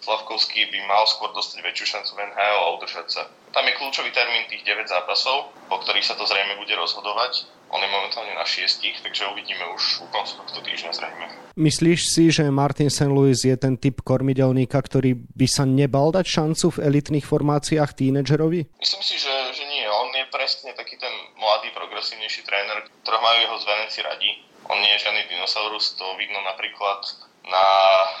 Slavkovský 0.00 0.72
by 0.72 0.78
mal 0.88 1.04
skôr 1.04 1.32
dostať 1.36 1.64
väčšiu 1.64 1.86
šancu 1.96 2.10
v 2.16 2.22
NHL 2.32 2.58
a 2.64 2.72
udržať 2.80 3.06
sa. 3.12 3.22
Tam 3.52 3.64
je 3.64 3.74
kľúčový 3.76 4.10
termín 4.12 4.44
tých 4.48 4.64
9 4.64 4.84
zápasov, 4.88 5.52
po 5.68 5.76
ktorých 5.80 6.04
sa 6.04 6.14
to 6.14 6.28
zrejme 6.28 6.60
bude 6.60 6.72
rozhodovať. 6.76 7.48
On 7.68 7.84
je 7.84 7.90
momentálne 7.92 8.32
na 8.32 8.48
šiestich, 8.48 8.96
takže 9.04 9.28
uvidíme 9.28 9.60
už 9.76 10.00
v 10.00 10.08
koncu 10.08 10.32
tohto 10.40 10.60
týždňa 10.64 10.92
zrejme. 10.96 11.26
Myslíš 11.52 12.00
si, 12.08 12.32
že 12.32 12.48
Martin 12.48 12.88
St. 12.88 13.12
Louis 13.12 13.36
je 13.36 13.52
ten 13.60 13.76
typ 13.76 14.00
kormidelníka, 14.00 14.80
ktorý 14.80 15.12
by 15.36 15.44
sa 15.44 15.68
nebal 15.68 16.08
dať 16.08 16.24
šancu 16.24 16.80
v 16.80 16.82
elitných 16.88 17.28
formáciách 17.28 17.92
tínedžerovi? 17.92 18.72
Myslím 18.80 19.04
si, 19.04 19.20
že, 19.20 19.34
že 19.52 19.64
nie. 19.68 19.84
On 19.84 20.08
je 20.16 20.24
presne 20.32 20.72
taký 20.72 20.96
ten 20.96 21.12
mladý, 21.36 21.68
progresívnejší 21.76 22.40
tréner, 22.48 22.88
ktorého 23.04 23.20
majú 23.20 23.38
jeho 23.44 23.56
zvenenci 23.60 24.00
radi. 24.00 24.30
On 24.72 24.80
nie 24.80 24.92
je 24.96 25.04
žiadny 25.04 25.28
dinosaurus, 25.28 25.92
to 25.96 26.04
vidno 26.16 26.40
napríklad 26.48 27.04
na 27.48 27.64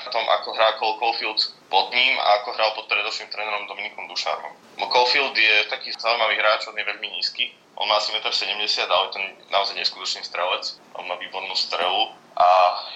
tom, 0.08 0.24
ako 0.24 0.56
hrá 0.56 0.76
Cole 0.80 0.96
Caulfield 0.96 1.40
pod 1.68 1.92
ním 1.92 2.16
a 2.16 2.42
ako 2.42 2.56
hral 2.56 2.70
pod 2.72 2.88
predošlým 2.88 3.28
trénerom 3.28 3.68
Dominikom 3.68 4.08
Dušárom. 4.08 4.52
No 4.80 4.88
Caulfield 4.88 5.36
je 5.36 5.68
taký 5.68 5.92
zaujímavý 5.92 6.40
hráč, 6.40 6.64
on 6.68 6.76
je 6.76 6.84
veľmi 6.84 7.08
nízky. 7.12 7.52
On 7.78 7.86
má 7.86 8.00
asi 8.00 8.10
1,70 8.10 8.58
m, 8.58 8.62
ale 8.90 9.04
je 9.06 9.12
to 9.14 9.20
naozaj 9.54 9.74
neskutočný 9.78 10.26
strelec. 10.26 10.64
On 10.98 11.06
má 11.06 11.14
výbornú 11.20 11.54
strelu 11.54 12.10
a 12.34 12.46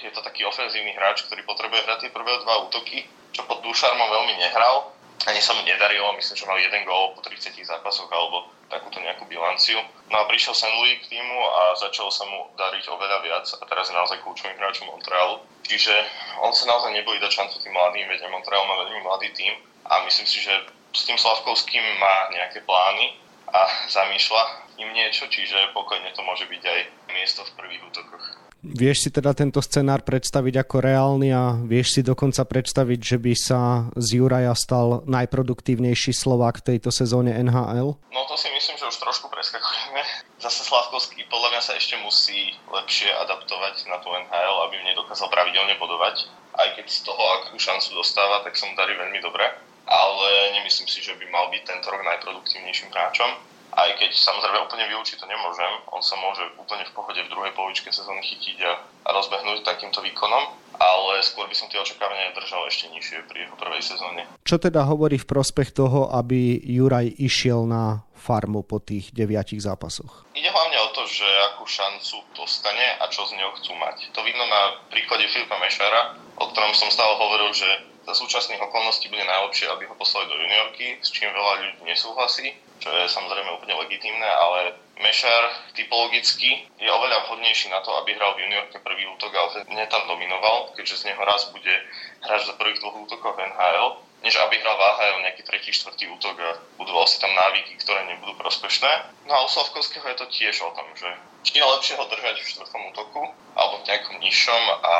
je 0.03 0.11
to 0.11 0.19
taký 0.25 0.43
ofenzívny 0.43 0.91
hráč, 0.97 1.23
ktorý 1.23 1.45
potrebuje 1.47 1.85
hrať 1.87 1.97
tie 2.07 2.11
prvé 2.11 2.33
dva 2.43 2.67
útoky, 2.67 3.07
čo 3.31 3.47
pod 3.47 3.63
Dušarmom 3.63 4.09
veľmi 4.09 4.43
nehral. 4.43 4.91
Ani 5.23 5.39
sa 5.39 5.55
mu 5.55 5.63
nedarilo, 5.63 6.11
myslím, 6.19 6.35
že 6.35 6.49
mal 6.49 6.59
jeden 6.59 6.83
gól 6.83 7.15
po 7.15 7.23
30 7.23 7.55
zápasoch 7.63 8.11
alebo 8.11 8.51
takúto 8.67 8.99
nejakú 8.99 9.23
bilanciu. 9.29 9.79
No 10.11 10.19
a 10.19 10.27
prišiel 10.27 10.51
St. 10.51 10.73
Louis 10.75 10.99
k 10.99 11.15
týmu 11.15 11.39
a 11.47 11.79
začalo 11.79 12.11
sa 12.11 12.27
mu 12.27 12.51
dariť 12.59 12.83
oveľa 12.91 13.17
viac 13.23 13.45
a 13.47 13.63
teraz 13.63 13.87
je 13.87 13.95
naozaj 13.95 14.19
kľúčovým 14.19 14.59
hráčom 14.59 14.91
Montrealu. 14.91 15.39
Čiže 15.63 15.95
on 16.43 16.51
sa 16.51 16.67
naozaj 16.67 16.91
nebojí 16.91 17.17
dať 17.23 17.31
šancu 17.31 17.55
tým 17.63 17.73
mladým, 17.73 18.05
veď 18.11 18.27
Montreal 18.27 18.67
má 18.67 18.75
veľmi 18.83 18.99
mladý 19.03 19.31
tým 19.31 19.53
a 19.87 20.03
myslím 20.03 20.27
si, 20.27 20.43
že 20.43 20.53
s 20.93 21.07
tým 21.07 21.17
Slavkovským 21.17 21.83
má 21.97 22.29
nejaké 22.35 22.61
plány 22.67 23.15
a 23.49 23.59
zamýšľa 23.97 24.63
im 24.81 24.89
niečo, 24.91 25.29
čiže 25.29 25.71
pokojne 25.71 26.09
to 26.13 26.21
môže 26.25 26.49
byť 26.49 26.63
aj 26.65 26.79
miesto 27.13 27.41
v 27.45 27.55
prvých 27.57 27.81
útokoch. 27.87 28.43
Vieš 28.63 28.97
si 29.03 29.09
teda 29.11 29.35
tento 29.35 29.59
scenár 29.59 30.07
predstaviť 30.07 30.63
ako 30.63 30.75
reálny 30.79 31.35
a 31.35 31.59
vieš 31.67 31.99
si 31.99 32.01
dokonca 32.01 32.47
predstaviť, 32.47 32.99
že 33.03 33.17
by 33.19 33.33
sa 33.35 33.91
z 33.99 34.23
Juraja 34.23 34.55
stal 34.55 35.03
najproduktívnejší 35.03 36.15
Slovák 36.15 36.63
v 36.63 36.67
tejto 36.71 36.87
sezóne 36.87 37.35
NHL? 37.35 37.99
No 37.99 38.21
to 38.23 38.39
si 38.39 38.47
myslím, 38.55 38.79
že 38.79 38.87
už 38.87 39.03
trošku 39.03 39.27
preskakujeme. 39.27 39.99
Zase 40.43 40.67
Slavkovský 40.67 41.23
podľa 41.31 41.55
mňa 41.55 41.61
sa 41.63 41.79
ešte 41.79 41.95
musí 42.03 42.51
lepšie 42.67 43.07
adaptovať 43.15 43.87
na 43.87 43.95
tú 44.03 44.11
NHL, 44.11 44.57
aby 44.67 44.75
mne 44.83 44.99
dokázal 44.99 45.31
pravidelne 45.31 45.79
bodovať. 45.79 46.27
Aj 46.59 46.67
keď 46.75 46.83
z 46.83 46.99
toho, 47.07 47.23
akú 47.39 47.55
šancu 47.55 47.95
dostáva, 47.95 48.43
tak 48.43 48.59
sa 48.59 48.67
mu 48.67 48.75
darí 48.75 48.91
veľmi 48.91 49.23
dobre. 49.23 49.47
Ale 49.87 50.27
nemyslím 50.51 50.91
si, 50.91 50.99
že 50.99 51.15
by 51.15 51.31
mal 51.31 51.47
byť 51.47 51.63
tento 51.63 51.87
rok 51.87 52.03
najproduktívnejším 52.03 52.91
hráčom 52.91 53.31
aj 53.73 53.89
keď 53.97 54.11
samozrejme 54.13 54.69
úplne 54.69 54.85
vyučiť 54.85 55.17
to 55.17 55.25
nemôžem, 55.25 55.73
on 55.89 56.03
sa 56.05 56.13
môže 56.21 56.45
úplne 56.61 56.85
v 56.85 56.93
pohode 56.93 57.17
v 57.17 57.31
druhej 57.31 57.57
polovičke 57.57 57.89
sezóny 57.89 58.21
chytiť 58.21 58.57
a 58.69 59.09
rozbehnúť 59.09 59.65
takýmto 59.65 59.97
výkonom, 60.05 60.43
ale 60.77 61.25
skôr 61.25 61.49
by 61.49 61.55
som 61.57 61.69
tie 61.73 61.81
očakávania 61.81 62.37
držal 62.37 62.69
ešte 62.69 62.93
nižšie 62.93 63.25
pri 63.25 63.49
jeho 63.49 63.55
prvej 63.57 63.81
sezóne. 63.81 64.29
Čo 64.45 64.61
teda 64.61 64.85
hovorí 64.85 65.17
v 65.17 65.29
prospech 65.29 65.73
toho, 65.73 66.13
aby 66.13 66.61
Juraj 66.61 67.17
išiel 67.17 67.65
na 67.65 68.05
farmu 68.23 68.63
po 68.63 68.79
tých 68.79 69.11
deviatich 69.11 69.59
zápasoch? 69.59 70.23
Ide 70.31 70.47
hlavne 70.47 70.77
o 70.87 70.89
to, 70.95 71.03
že 71.03 71.27
akú 71.51 71.67
šancu 71.67 72.23
dostane 72.31 72.95
a 73.03 73.11
čo 73.11 73.27
z 73.27 73.35
neho 73.35 73.51
chcú 73.59 73.75
mať. 73.75 74.15
To 74.15 74.23
vidno 74.23 74.47
na 74.47 74.79
príklade 74.87 75.27
Filipa 75.27 75.59
Mešara, 75.59 76.15
o 76.39 76.47
ktorom 76.55 76.71
som 76.71 76.87
stále 76.87 77.19
hovoril, 77.19 77.51
že 77.51 77.67
za 78.03 78.15
súčasných 78.15 78.59
okolností 78.59 79.07
bude 79.07 79.23
najlepšie, 79.23 79.71
aby 79.71 79.87
ho 79.87 79.95
poslali 79.95 80.27
do 80.27 80.35
juniorky, 80.35 80.99
s 80.99 81.07
čím 81.11 81.31
veľa 81.31 81.51
ľudí 81.59 81.87
nesúhlasí, 81.87 82.51
čo 82.83 82.91
je 82.91 83.07
samozrejme 83.07 83.47
úplne 83.55 83.79
legitímne, 83.79 84.27
ale 84.27 84.75
Mešar 84.99 85.71
typologicky 85.71 86.67
je 86.83 86.89
oveľa 86.91 87.25
vhodnejší 87.25 87.71
na 87.71 87.79
to, 87.79 87.95
aby 88.03 88.11
hral 88.13 88.35
v 88.35 88.43
juniorke 88.43 88.77
prvý 88.83 89.07
útok, 89.07 89.31
ale 89.31 89.63
ne 89.71 89.87
tam 89.87 90.03
dominoval, 90.05 90.75
keďže 90.75 90.99
z 90.99 91.03
neho 91.11 91.23
raz 91.23 91.47
bude 91.55 91.71
hráč 92.27 92.43
za 92.43 92.59
prvých 92.59 92.83
dvoch 92.83 93.07
útokov 93.07 93.39
NHL, 93.39 94.03
než 94.23 94.39
aby 94.39 94.55
hral 94.63 94.79
v 94.79 94.83
AHL 94.87 95.23
nejaký 95.27 95.43
tretí, 95.43 95.69
štvrtý 95.75 96.07
útok 96.15 96.39
a 96.39 96.55
budoval 96.79 97.03
si 97.05 97.19
tam 97.19 97.35
návyky, 97.35 97.75
ktoré 97.83 98.07
nebudú 98.07 98.39
prospešné. 98.39 98.91
No 99.27 99.35
a 99.35 99.43
u 99.43 99.51
Slavkovského 99.51 100.07
je 100.07 100.17
to 100.17 100.27
tiež 100.31 100.63
o 100.63 100.71
tom, 100.71 100.87
že 100.95 101.11
či 101.43 101.59
je 101.59 101.63
lepšie 101.63 101.99
ho 101.99 102.07
držať 102.07 102.39
v 102.39 102.51
štvrtom 102.55 102.81
útoku 102.95 103.21
alebo 103.59 103.83
v 103.83 103.87
nejakom 103.91 104.17
nižšom 104.23 104.63
a 104.79 104.95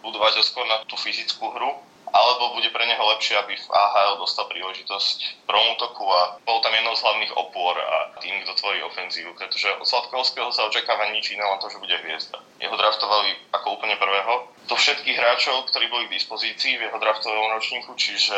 budovať 0.00 0.40
ho 0.40 0.42
skôr 0.42 0.64
na 0.64 0.80
tú 0.88 0.96
fyzickú 0.96 1.44
hru, 1.52 1.76
alebo 2.14 2.54
bude 2.54 2.70
pre 2.70 2.86
neho 2.86 3.02
lepšie, 3.10 3.34
aby 3.42 3.58
v 3.58 3.66
AHL 3.74 4.22
dostal 4.22 4.46
príležitosť 4.46 5.18
v 5.44 5.50
a 5.50 6.20
bol 6.46 6.58
tam 6.62 6.70
jednou 6.70 6.94
z 6.94 7.02
hlavných 7.02 7.32
opôr 7.34 7.74
a 7.74 8.14
tým, 8.22 8.38
kto 8.46 8.54
tvorí 8.54 8.78
ofenzívu, 8.86 9.34
pretože 9.34 9.74
od 9.74 9.82
Sladkovského 9.82 10.54
sa 10.54 10.70
očakáva 10.70 11.10
nič 11.10 11.34
iné, 11.34 11.42
len 11.42 11.58
to, 11.58 11.66
že 11.66 11.82
bude 11.82 11.96
hviezda. 12.06 12.38
Jeho 12.62 12.76
draftovali 12.78 13.34
ako 13.50 13.66
úplne 13.74 13.98
prvého 13.98 14.46
do 14.70 14.76
všetkých 14.78 15.18
hráčov, 15.18 15.66
ktorí 15.74 15.90
boli 15.90 16.06
k 16.06 16.16
dispozícii 16.16 16.78
v 16.78 16.86
jeho 16.86 16.98
draftovom 17.02 17.50
ročníku, 17.52 17.92
čiže 17.98 18.36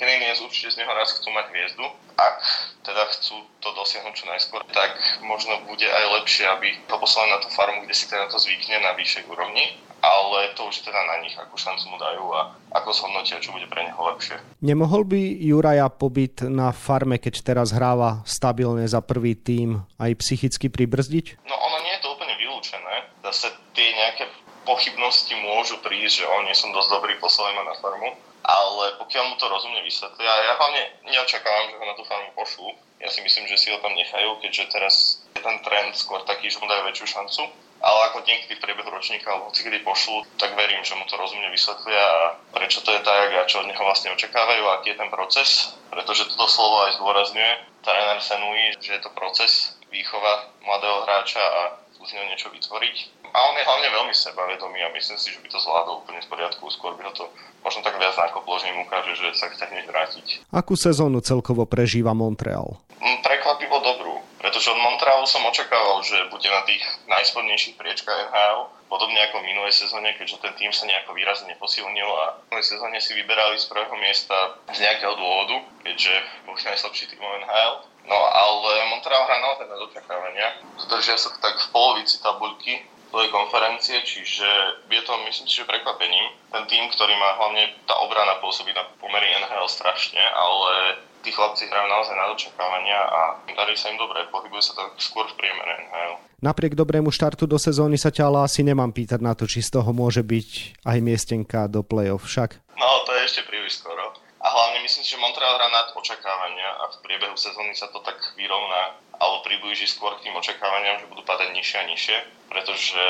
Canadiens 0.00 0.40
určite 0.40 0.72
z 0.74 0.78
neho 0.80 0.92
raz 0.96 1.12
chcú 1.20 1.28
mať 1.30 1.46
hviezdu. 1.52 1.86
Ak 2.16 2.40
teda 2.82 3.04
chcú 3.16 3.36
to 3.60 3.68
dosiahnuť 3.76 4.14
čo 4.16 4.26
najskôr, 4.32 4.60
tak 4.72 4.96
možno 5.20 5.60
bude 5.68 5.86
aj 5.86 6.04
lepšie, 6.20 6.48
aby 6.48 6.68
ho 6.88 6.96
poslali 6.96 7.36
na 7.36 7.38
tú 7.44 7.52
farmu, 7.52 7.84
kde 7.84 7.94
si 7.94 8.08
teda 8.08 8.32
to 8.32 8.40
zvykne 8.40 8.80
na 8.80 8.96
vyššej 8.96 9.28
úrovni 9.28 9.89
ale 10.00 10.56
to 10.56 10.64
už 10.68 10.80
je 10.80 10.86
teda 10.88 11.00
na 11.04 11.16
nich, 11.20 11.36
akú 11.36 11.56
šancu 11.60 11.92
mu 11.92 11.96
dajú 12.00 12.24
a 12.32 12.56
ako 12.72 12.90
zhodnotia, 12.96 13.40
čo 13.40 13.52
bude 13.52 13.68
pre 13.68 13.84
neho 13.84 14.00
lepšie. 14.00 14.40
Nemohol 14.64 15.04
by 15.04 15.20
Juraja 15.20 15.92
pobyt 15.92 16.40
na 16.44 16.72
farme, 16.72 17.20
keď 17.20 17.44
teraz 17.44 17.76
hráva 17.76 18.24
stabilne 18.24 18.88
za 18.88 19.04
prvý 19.04 19.36
tým, 19.36 19.84
aj 20.00 20.16
psychicky 20.20 20.72
pribrzdiť? 20.72 21.44
No 21.44 21.56
ono 21.56 21.78
nie 21.84 21.92
je 21.96 22.02
to 22.02 22.12
úplne 22.16 22.34
vylúčené. 22.40 23.12
Zase 23.20 23.52
tie 23.76 23.92
nejaké 23.92 24.24
pochybnosti 24.64 25.36
môžu 25.40 25.76
prísť, 25.84 26.24
že 26.24 26.30
on 26.30 26.48
nie 26.48 26.56
som 26.56 26.72
dosť 26.72 26.90
dobrý, 26.96 27.12
poslali 27.20 27.52
ma 27.56 27.68
na 27.68 27.76
farmu. 27.78 28.16
Ale 28.40 28.96
pokiaľ 28.96 29.24
mu 29.30 29.34
to 29.36 29.52
rozumne 29.52 29.84
vysvetlia, 29.84 30.32
ja 30.32 30.56
hlavne 30.56 30.82
neočakávam, 31.04 31.68
že 31.70 31.76
ho 31.76 31.84
na 31.84 31.94
tú 31.94 32.02
farmu 32.08 32.32
pošlú. 32.32 32.72
Ja 33.00 33.12
si 33.12 33.20
myslím, 33.20 33.48
že 33.48 33.60
si 33.60 33.68
ho 33.68 33.80
tam 33.84 33.92
nechajú, 33.92 34.40
keďže 34.40 34.64
teraz 34.72 35.24
je 35.36 35.40
ten 35.44 35.56
trend 35.60 35.92
skôr 35.92 36.24
taký, 36.24 36.48
že 36.48 36.60
mu 36.60 36.68
dajú 36.68 36.88
väčšiu 36.88 37.06
šancu 37.20 37.42
ale 37.80 37.98
ako 38.12 38.20
niekedy 38.28 38.60
v 38.60 38.62
priebehu 38.62 38.92
ročníka 38.92 39.32
alebo 39.32 39.48
kedy 39.52 39.80
pošlu, 39.80 40.28
tak 40.36 40.52
verím, 40.52 40.84
že 40.84 40.96
mu 40.96 41.08
to 41.08 41.16
rozumne 41.16 41.48
vysvetlia 41.48 42.04
a 42.04 42.36
prečo 42.52 42.84
to 42.84 42.92
je 42.92 43.00
tak 43.00 43.28
a 43.32 43.48
čo 43.48 43.64
od 43.64 43.68
neho 43.68 43.80
vlastne 43.80 44.12
očakávajú 44.12 44.62
a 44.68 44.74
aký 44.80 44.92
je 44.92 45.00
ten 45.00 45.10
proces, 45.10 45.72
pretože 45.88 46.28
toto 46.36 46.46
slovo 46.46 46.84
aj 46.84 47.00
zdôrazňuje. 47.00 47.52
Tréner 47.80 48.20
Senui, 48.20 48.76
že 48.76 49.00
je 49.00 49.02
to 49.02 49.10
proces 49.16 49.80
výchova 49.88 50.52
mladého 50.60 51.08
hráča 51.08 51.40
a 51.40 51.60
z 51.96 52.12
neho 52.16 52.28
niečo 52.32 52.52
vytvoriť. 52.52 52.96
A 53.30 53.38
on 53.46 53.54
je 53.56 53.64
hlavne 53.64 53.88
veľmi 53.92 54.14
sebavedomý 54.16 54.82
a 54.84 54.92
myslím 54.96 55.18
si, 55.20 55.30
že 55.30 55.40
by 55.40 55.48
to 55.52 55.60
zvládol 55.60 56.02
úplne 56.02 56.18
v 56.18 56.28
poriadku. 56.28 56.66
Skôr 56.72 56.98
by 56.98 57.06
ho 57.08 57.12
to 57.14 57.24
možno 57.62 57.84
tak 57.84 57.94
viac 58.00 58.16
nakoplo, 58.16 58.58
že 58.58 58.72
im 58.72 58.82
ukáže, 58.82 59.14
že 59.14 59.36
sa 59.38 59.52
chce 59.52 59.70
hneď 59.70 59.86
vrátiť. 59.86 60.26
Akú 60.50 60.74
sezónu 60.74 61.22
celkovo 61.22 61.68
prežíva 61.68 62.10
Montreal? 62.16 62.80
Mm, 62.98 63.22
prekvapivo 63.22 63.76
dobrú 63.84 64.18
pretože 64.40 64.72
od 64.72 64.80
Montrealu 64.80 65.28
som 65.28 65.44
očakával, 65.44 66.00
že 66.00 66.32
bude 66.32 66.48
na 66.48 66.64
tých 66.64 66.80
najspodnejších 67.12 67.76
priečkách 67.76 68.32
NHL, 68.32 68.72
podobne 68.88 69.20
ako 69.28 69.44
v 69.44 69.48
minulej 69.52 69.76
sezóne, 69.76 70.16
keďže 70.16 70.40
ten 70.40 70.56
tým 70.56 70.72
sa 70.72 70.88
nejako 70.88 71.12
výrazne 71.12 71.52
neposilnil 71.52 72.08
a 72.08 72.24
v 72.32 72.36
minulej 72.48 72.66
sezóne 72.66 72.96
si 73.04 73.12
vyberali 73.12 73.60
z 73.60 73.68
prvého 73.68 73.92
miesta 74.00 74.56
z 74.72 74.80
nejakého 74.80 75.12
dôvodu, 75.12 75.60
keďže 75.84 76.14
bol 76.48 76.56
najslabší 76.56 77.04
tým 77.12 77.20
NHL. 77.20 77.84
No 78.08 78.16
ale 78.16 78.88
Montreal 78.88 79.28
hrá 79.28 79.36
naozaj 79.44 79.68
na 79.68 79.76
očakávania. 79.76 80.48
Zdržia 80.88 81.20
sa 81.20 81.36
tak 81.36 81.60
v 81.60 81.68
polovici 81.70 82.16
tabuľky 82.24 82.80
svojej 83.10 83.30
konferencie, 83.34 84.00
čiže 84.06 84.48
je 84.88 85.02
to 85.02 85.12
myslím 85.26 85.46
si, 85.50 85.60
že 85.60 85.68
prekvapením. 85.68 86.30
Ten 86.54 86.64
tým, 86.70 86.88
ktorý 86.94 87.12
má 87.18 87.36
hlavne 87.36 87.74
tá 87.84 87.98
obrana 88.00 88.38
pôsobí 88.38 88.70
na 88.72 88.86
pomery 89.02 89.26
NHL 89.34 89.66
strašne, 89.68 90.22
ale 90.22 90.96
tí 91.20 91.30
chlapci 91.32 91.68
hrajú 91.68 91.86
naozaj 91.88 92.16
na 92.16 92.26
očakávania 92.32 93.00
a 93.00 93.20
darí 93.52 93.76
sa 93.76 93.92
im 93.92 94.00
dobre, 94.00 94.24
pohybuje 94.32 94.62
sa 94.64 94.72
to 94.76 94.82
skôr 94.96 95.28
v 95.28 95.36
priemere 95.36 95.88
NHL. 95.88 96.14
Napriek 96.40 96.72
dobrému 96.72 97.12
štartu 97.12 97.44
do 97.44 97.60
sezóny 97.60 98.00
sa 98.00 98.08
ťa 98.08 98.24
ale 98.32 98.48
asi 98.48 98.64
nemám 98.64 98.90
pýtať 98.96 99.20
na 99.20 99.36
to, 99.36 99.44
či 99.44 99.60
z 99.60 99.76
toho 99.76 99.92
môže 99.92 100.24
byť 100.24 100.80
aj 100.88 100.98
miestenka 101.04 101.68
do 101.68 101.84
play-off 101.84 102.24
však. 102.24 102.56
No, 102.80 102.88
to 103.04 103.12
je 103.12 103.22
ešte 103.28 103.42
príliš 103.44 103.84
skoro. 103.84 104.16
A 104.40 104.46
hlavne 104.48 104.80
myslím 104.80 105.04
si, 105.04 105.12
že 105.12 105.20
Montreal 105.20 105.60
hrá 105.60 105.68
nad 105.68 105.92
očakávania 105.92 106.80
a 106.80 106.88
v 106.88 106.96
priebehu 107.04 107.36
sezóny 107.36 107.76
sa 107.76 107.92
to 107.92 108.00
tak 108.00 108.16
vyrovná 108.40 108.96
alebo 109.20 109.44
priblíži 109.44 109.84
skôr 109.84 110.16
k 110.16 110.24
tým 110.24 110.34
očakávaniam, 110.40 110.96
že 110.96 111.10
budú 111.12 111.20
padať 111.28 111.52
nižšie 111.52 111.76
a 111.76 111.88
nižšie, 111.92 112.18
pretože 112.48 113.04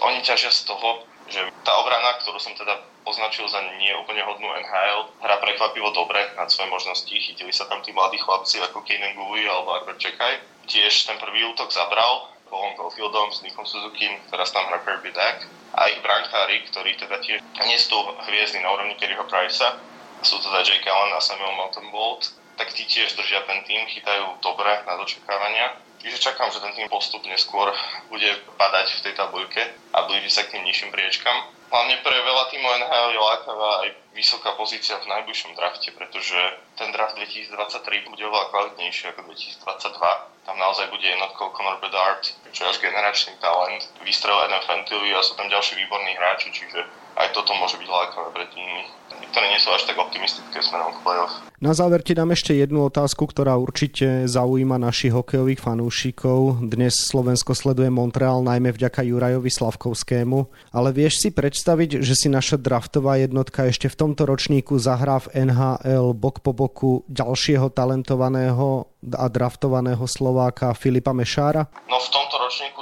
oni 0.00 0.24
ťažia 0.24 0.48
z 0.48 0.64
toho, 0.64 1.04
že 1.26 1.40
tá 1.66 1.72
obrana, 1.82 2.18
ktorú 2.22 2.38
som 2.38 2.54
teda 2.54 2.82
označil 3.06 3.46
za 3.46 3.62
nie 3.78 3.94
úplne 3.94 4.22
hodnú 4.26 4.46
NHL. 4.50 5.14
Hra 5.22 5.36
prekvapivo 5.38 5.94
dobre 5.94 6.34
nad 6.34 6.50
svoje 6.50 6.70
možnosti. 6.70 7.10
Chytili 7.10 7.54
sa 7.54 7.70
tam 7.70 7.82
tí 7.82 7.94
mladí 7.94 8.18
chlapci 8.18 8.58
ako 8.62 8.82
Kanen 8.82 9.14
Gui 9.14 9.46
alebo 9.46 9.74
Arbor 9.78 9.94
Čekaj. 9.98 10.66
Tiež 10.66 11.06
ten 11.06 11.18
prvý 11.22 11.46
útok 11.46 11.70
zabral 11.70 12.34
Paulom 12.50 12.74
Caulfieldom 12.78 13.34
s 13.34 13.42
Nikom 13.42 13.66
Suzuki, 13.66 14.06
teraz 14.30 14.54
tam 14.54 14.66
hrá 14.70 14.82
Kirby 14.82 15.10
Dack. 15.14 15.46
A 15.74 15.90
ich 15.90 15.98
brankári, 16.02 16.62
ktorí 16.70 16.94
teda 16.98 17.18
tiež 17.22 17.42
nie 17.66 17.78
sú 17.78 17.94
hviezdy 18.26 18.62
na 18.62 18.70
úrovni 18.70 18.94
Kerryho 18.96 19.26
Price'a, 19.26 19.76
sú 20.24 20.40
teda 20.40 20.64
Jake 20.64 20.88
Allen 20.88 21.12
a 21.12 21.20
Samuel 21.20 21.52
Mountain 21.58 21.90
Bolt, 21.92 22.32
tak 22.56 22.72
tí 22.72 22.88
tiež 22.88 23.12
držia 23.18 23.44
ten 23.44 23.60
tým, 23.68 23.84
chytajú 23.84 24.40
dobre 24.40 24.72
na 24.88 24.96
dočakávania. 24.96 25.76
Čiže 26.06 26.22
čakám, 26.22 26.54
že 26.54 26.62
ten 26.62 26.70
tým 26.70 26.86
postupne 26.86 27.34
skôr 27.34 27.74
bude 28.06 28.30
padať 28.54 28.94
v 28.94 29.02
tej 29.10 29.14
tabuľke 29.18 29.58
a 29.90 30.06
blíži 30.06 30.30
sa 30.30 30.46
k 30.46 30.54
tým 30.54 30.62
nižším 30.62 30.94
priečkam. 30.94 31.34
Hlavne 31.66 31.98
pre 32.06 32.14
veľa 32.14 32.46
týmov 32.46 32.78
NHL 32.78 33.10
je 33.10 33.20
lákavá 33.26 33.70
aj 33.82 33.88
vysoká 34.14 34.54
pozícia 34.54 35.02
v 35.02 35.10
najbližšom 35.10 35.58
drafte, 35.58 35.90
pretože 35.98 36.38
ten 36.78 36.94
draft 36.94 37.18
2023 37.18 38.06
bude 38.06 38.22
oveľa 38.22 38.54
kvalitnejší 38.54 39.10
ako 39.10 39.26
2022. 39.34 40.46
Tam 40.46 40.54
naozaj 40.54 40.86
bude 40.94 41.02
jednotkou 41.02 41.50
Conor 41.50 41.82
Bedard, 41.82 42.22
čo 42.54 42.60
je 42.62 42.70
až 42.70 42.78
generačný 42.78 43.34
talent, 43.42 43.82
vystrel 44.06 44.38
Adam 44.46 44.62
Fantilli 44.62 45.10
a 45.10 45.26
sú 45.26 45.34
tam 45.34 45.50
ďalší 45.50 45.74
výborní 45.74 46.14
hráči, 46.14 46.54
čiže 46.54 46.86
aj 47.18 47.34
toto 47.34 47.50
môže 47.58 47.82
byť 47.82 47.88
lákavé 47.90 48.28
pre 48.30 48.46
týmy 48.54 48.86
ktoré 49.32 49.46
nie 49.52 49.60
sú 49.60 49.68
až 49.72 49.88
tak 49.88 49.96
optimistické 50.00 50.58
smerom 50.64 50.92
k 50.96 51.02
playoff. 51.04 51.32
Na 51.56 51.72
záver 51.72 52.04
ti 52.04 52.12
dám 52.12 52.36
ešte 52.36 52.52
jednu 52.52 52.92
otázku, 52.92 53.24
ktorá 53.24 53.56
určite 53.56 54.28
zaujíma 54.28 54.76
našich 54.76 55.12
hokejových 55.16 55.64
fanúšikov. 55.64 56.60
Dnes 56.60 57.00
Slovensko 57.08 57.56
sleduje 57.56 57.88
Montreal 57.88 58.44
najmä 58.44 58.76
vďaka 58.76 59.00
Jurajovi 59.00 59.48
Slavkovskému, 59.48 60.52
ale 60.76 60.88
vieš 60.92 61.24
si 61.24 61.28
predstaviť, 61.32 62.04
že 62.04 62.12
si 62.12 62.28
naša 62.28 62.60
draftová 62.60 63.16
jednotka 63.16 63.64
ešte 63.64 63.88
v 63.88 63.96
tomto 63.96 64.28
ročníku 64.28 64.76
zahrá 64.76 65.16
v 65.24 65.48
NHL 65.48 66.12
bok 66.12 66.44
po 66.44 66.52
boku 66.52 67.08
ďalšieho 67.08 67.72
talentovaného 67.72 68.92
a 69.16 69.26
draftovaného 69.32 70.04
Slováka 70.04 70.76
Filipa 70.76 71.16
Mešára? 71.16 71.64
No 71.88 71.96
v 71.96 72.08
tomto 72.12 72.36
ročníku 72.36 72.75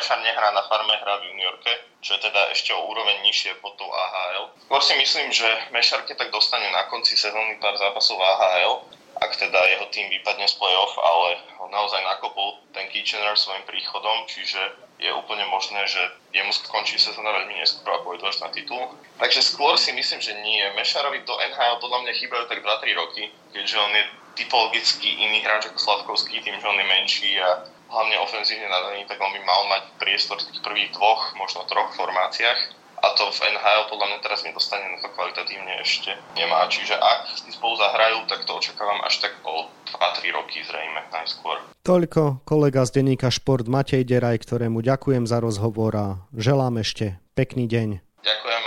Mešár 0.00 0.24
nehrá 0.24 0.48
na 0.56 0.64
farme, 0.64 0.96
hrá 0.96 1.20
v 1.20 1.28
juniorke, 1.28 1.76
čo 2.00 2.16
je 2.16 2.24
teda 2.24 2.48
ešte 2.56 2.72
o 2.72 2.88
úroveň 2.88 3.20
nižšie 3.20 3.60
pod 3.60 3.76
tou 3.76 3.84
AHL. 3.84 4.48
Skôr 4.64 4.80
si 4.80 4.96
myslím, 4.96 5.28
že 5.28 5.44
Mešarke 5.76 6.16
tak 6.16 6.32
dostane 6.32 6.72
na 6.72 6.88
konci 6.88 7.20
sezóny 7.20 7.60
pár 7.60 7.76
zápasov 7.76 8.16
AHL, 8.16 8.80
ak 9.20 9.36
teda 9.36 9.60
jeho 9.76 9.84
tým 9.92 10.08
vypadne 10.08 10.48
z 10.48 10.56
play-off, 10.56 10.96
ale 10.96 11.36
ho 11.60 11.68
naozaj 11.68 12.00
nakopol 12.00 12.64
ten 12.72 12.88
Kitchener 12.88 13.36
svojim 13.36 13.60
príchodom, 13.68 14.24
čiže 14.24 14.72
je 14.96 15.12
úplne 15.12 15.44
možné, 15.52 15.84
že 15.84 16.00
jemu 16.32 16.48
skončí 16.48 16.96
sezóna 16.96 17.36
veľmi 17.36 17.60
neskôr 17.60 17.92
a 17.92 18.00
pôjde 18.00 18.24
až 18.24 18.40
na 18.40 18.48
titul. 18.48 18.96
Takže 19.20 19.44
skôr 19.44 19.76
si 19.76 19.92
myslím, 19.92 20.24
že 20.24 20.32
nie. 20.40 20.64
Mešarovi 20.80 21.28
do 21.28 21.36
NHL 21.36 21.76
podľa 21.76 22.08
mňa 22.08 22.12
chýbajú 22.16 22.48
tak 22.48 22.64
2-3 22.64 22.96
roky, 22.96 23.28
keďže 23.52 23.76
on 23.76 23.92
je 23.92 24.04
typologicky 24.40 25.28
iný 25.28 25.44
hráč 25.44 25.68
ako 25.68 25.76
Slavkovský, 25.76 26.40
tým, 26.40 26.56
že 26.56 26.64
on 26.64 26.80
je 26.80 26.88
menší 26.88 27.36
a 27.36 27.68
hlavne 27.90 28.16
ofenzívne 28.22 28.70
nadaný, 28.70 29.04
tak 29.10 29.18
on 29.18 29.34
by 29.34 29.40
mal 29.42 29.62
mať 29.66 29.82
priestor 29.98 30.38
v 30.38 30.46
tých 30.48 30.62
prvých 30.62 30.90
dvoch, 30.94 31.34
možno 31.34 31.66
troch 31.66 31.90
formáciách. 31.98 32.78
A 33.00 33.16
to 33.16 33.32
v 33.32 33.40
NHL 33.48 33.88
podľa 33.88 34.06
mňa 34.12 34.18
teraz 34.20 34.44
nedostane 34.44 34.84
na 34.92 35.00
to 35.00 35.08
kvalitatívne 35.16 35.80
ešte 35.80 36.12
nemá. 36.36 36.68
Čiže 36.68 37.00
ak 37.00 37.32
si 37.32 37.48
spolu 37.48 37.80
zahrajú, 37.80 38.28
tak 38.28 38.44
to 38.44 38.52
očakávam 38.60 39.00
až 39.08 39.24
tak 39.24 39.40
o 39.40 39.72
2-3 39.88 40.36
roky 40.36 40.60
zrejme 40.60 41.00
najskôr. 41.08 41.64
Toľko 41.80 42.44
kolega 42.44 42.84
z 42.84 43.00
denníka 43.00 43.32
Šport 43.32 43.64
Matej 43.64 44.04
Deraj, 44.04 44.44
ktorému 44.44 44.84
ďakujem 44.84 45.24
za 45.24 45.40
rozhovor 45.40 45.92
a 45.96 46.06
želám 46.36 46.84
ešte 46.84 47.16
pekný 47.32 47.64
deň. 47.72 47.88
Ďakujem 48.20 48.64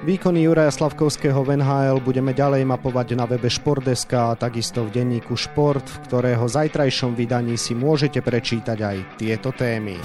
Výkony 0.00 0.48
Juraja 0.48 0.72
Slavkovského 0.72 1.44
v 1.44 1.60
NHL 1.60 2.00
budeme 2.00 2.32
ďalej 2.32 2.64
mapovať 2.64 3.20
na 3.20 3.28
webe 3.28 3.52
Športdeska 3.52 4.32
a 4.32 4.38
takisto 4.38 4.88
v 4.88 4.96
denníku 4.96 5.36
Šport, 5.36 5.84
v 5.84 6.00
ktorého 6.08 6.48
zajtrajšom 6.48 7.12
vydaní 7.12 7.60
si 7.60 7.76
môžete 7.76 8.24
prečítať 8.24 8.80
aj 8.80 8.96
tieto 9.20 9.52
témy. 9.52 10.00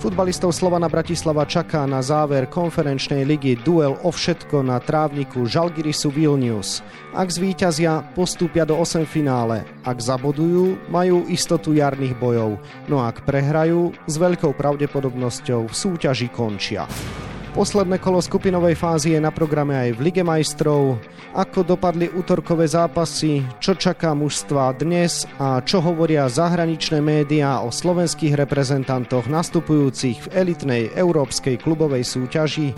Futbalistov 0.00 0.56
Slovana 0.56 0.88
Bratislava 0.88 1.44
čaká 1.44 1.84
na 1.84 2.00
záver 2.00 2.48
konferenčnej 2.48 3.28
ligy 3.28 3.60
duel 3.60 4.00
o 4.00 4.08
všetko 4.08 4.64
na 4.64 4.80
trávniku 4.80 5.44
Žalgirisu 5.44 6.08
Vilnius. 6.16 6.80
Ak 7.12 7.28
zvíťazia, 7.28 8.08
postúpia 8.16 8.64
do 8.64 8.80
8 8.80 9.04
finále. 9.04 9.68
Ak 9.84 10.00
zabodujú, 10.00 10.80
majú 10.88 11.28
istotu 11.28 11.76
jarných 11.76 12.16
bojov. 12.16 12.56
No 12.88 13.04
ak 13.04 13.28
prehrajú, 13.28 13.92
s 14.08 14.16
veľkou 14.16 14.56
pravdepodobnosťou 14.56 15.68
v 15.68 15.74
súťaži 15.76 16.32
končia. 16.32 16.88
Posledné 17.56 17.96
kolo 18.04 18.20
skupinovej 18.20 18.76
fázy 18.76 19.16
je 19.16 19.20
na 19.24 19.32
programe 19.32 19.72
aj 19.72 19.96
v 19.96 20.00
Lige 20.04 20.20
majstrov. 20.20 21.00
Ako 21.32 21.64
dopadli 21.64 22.04
útorkové 22.04 22.68
zápasy, 22.68 23.40
čo 23.64 23.72
čaká 23.72 24.12
mužstva 24.12 24.76
dnes 24.76 25.24
a 25.40 25.64
čo 25.64 25.80
hovoria 25.80 26.28
zahraničné 26.28 27.00
médiá 27.00 27.64
o 27.64 27.72
slovenských 27.72 28.36
reprezentantoch 28.36 29.24
nastupujúcich 29.32 30.28
v 30.28 30.30
elitnej 30.36 30.82
európskej 30.92 31.56
klubovej 31.56 32.04
súťaži? 32.04 32.76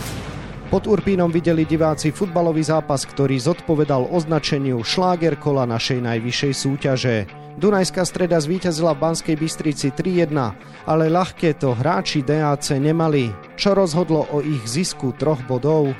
Pod 0.70 0.86
Urpínom 0.86 1.34
videli 1.34 1.66
diváci 1.66 2.14
futbalový 2.14 2.62
zápas, 2.62 3.02
ktorý 3.02 3.34
zodpovedal 3.34 4.06
označeniu 4.14 4.86
šláger 4.86 5.42
kola 5.42 5.66
našej 5.66 6.06
najvyššej 6.06 6.52
súťaže. 6.54 7.37
Dunajská 7.58 8.06
streda 8.06 8.38
zvíťazila 8.38 8.94
v 8.94 9.02
Banskej 9.02 9.34
Bystrici 9.34 9.90
3-1, 9.90 10.30
ale 10.86 11.10
ľahké 11.10 11.58
to 11.58 11.74
hráči 11.74 12.22
DAC 12.22 12.78
nemali, 12.78 13.34
čo 13.58 13.74
rozhodlo 13.74 14.30
o 14.30 14.38
ich 14.38 14.62
zisku 14.62 15.10
troch 15.18 15.42
bodov. 15.42 15.90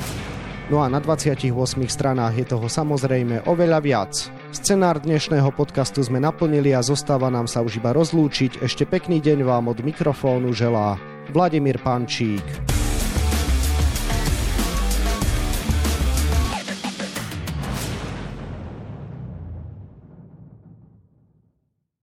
No 0.70 0.78
a 0.78 0.86
na 0.86 1.02
28 1.02 1.50
stranách 1.90 2.38
je 2.38 2.46
toho 2.46 2.70
samozrejme 2.70 3.50
oveľa 3.50 3.78
viac. 3.82 4.14
Scenár 4.54 5.02
dnešného 5.02 5.50
podcastu 5.50 5.98
sme 5.98 6.22
naplnili 6.22 6.78
a 6.78 6.80
zostáva 6.84 7.26
nám 7.26 7.50
sa 7.50 7.66
už 7.66 7.82
iba 7.82 7.90
rozlúčiť. 7.90 8.62
Ešte 8.62 8.86
pekný 8.86 9.18
deň 9.18 9.42
vám 9.42 9.66
od 9.66 9.82
mikrofónu 9.82 10.54
želá 10.54 10.94
Vladimír 11.34 11.82
Pančík. 11.82 12.77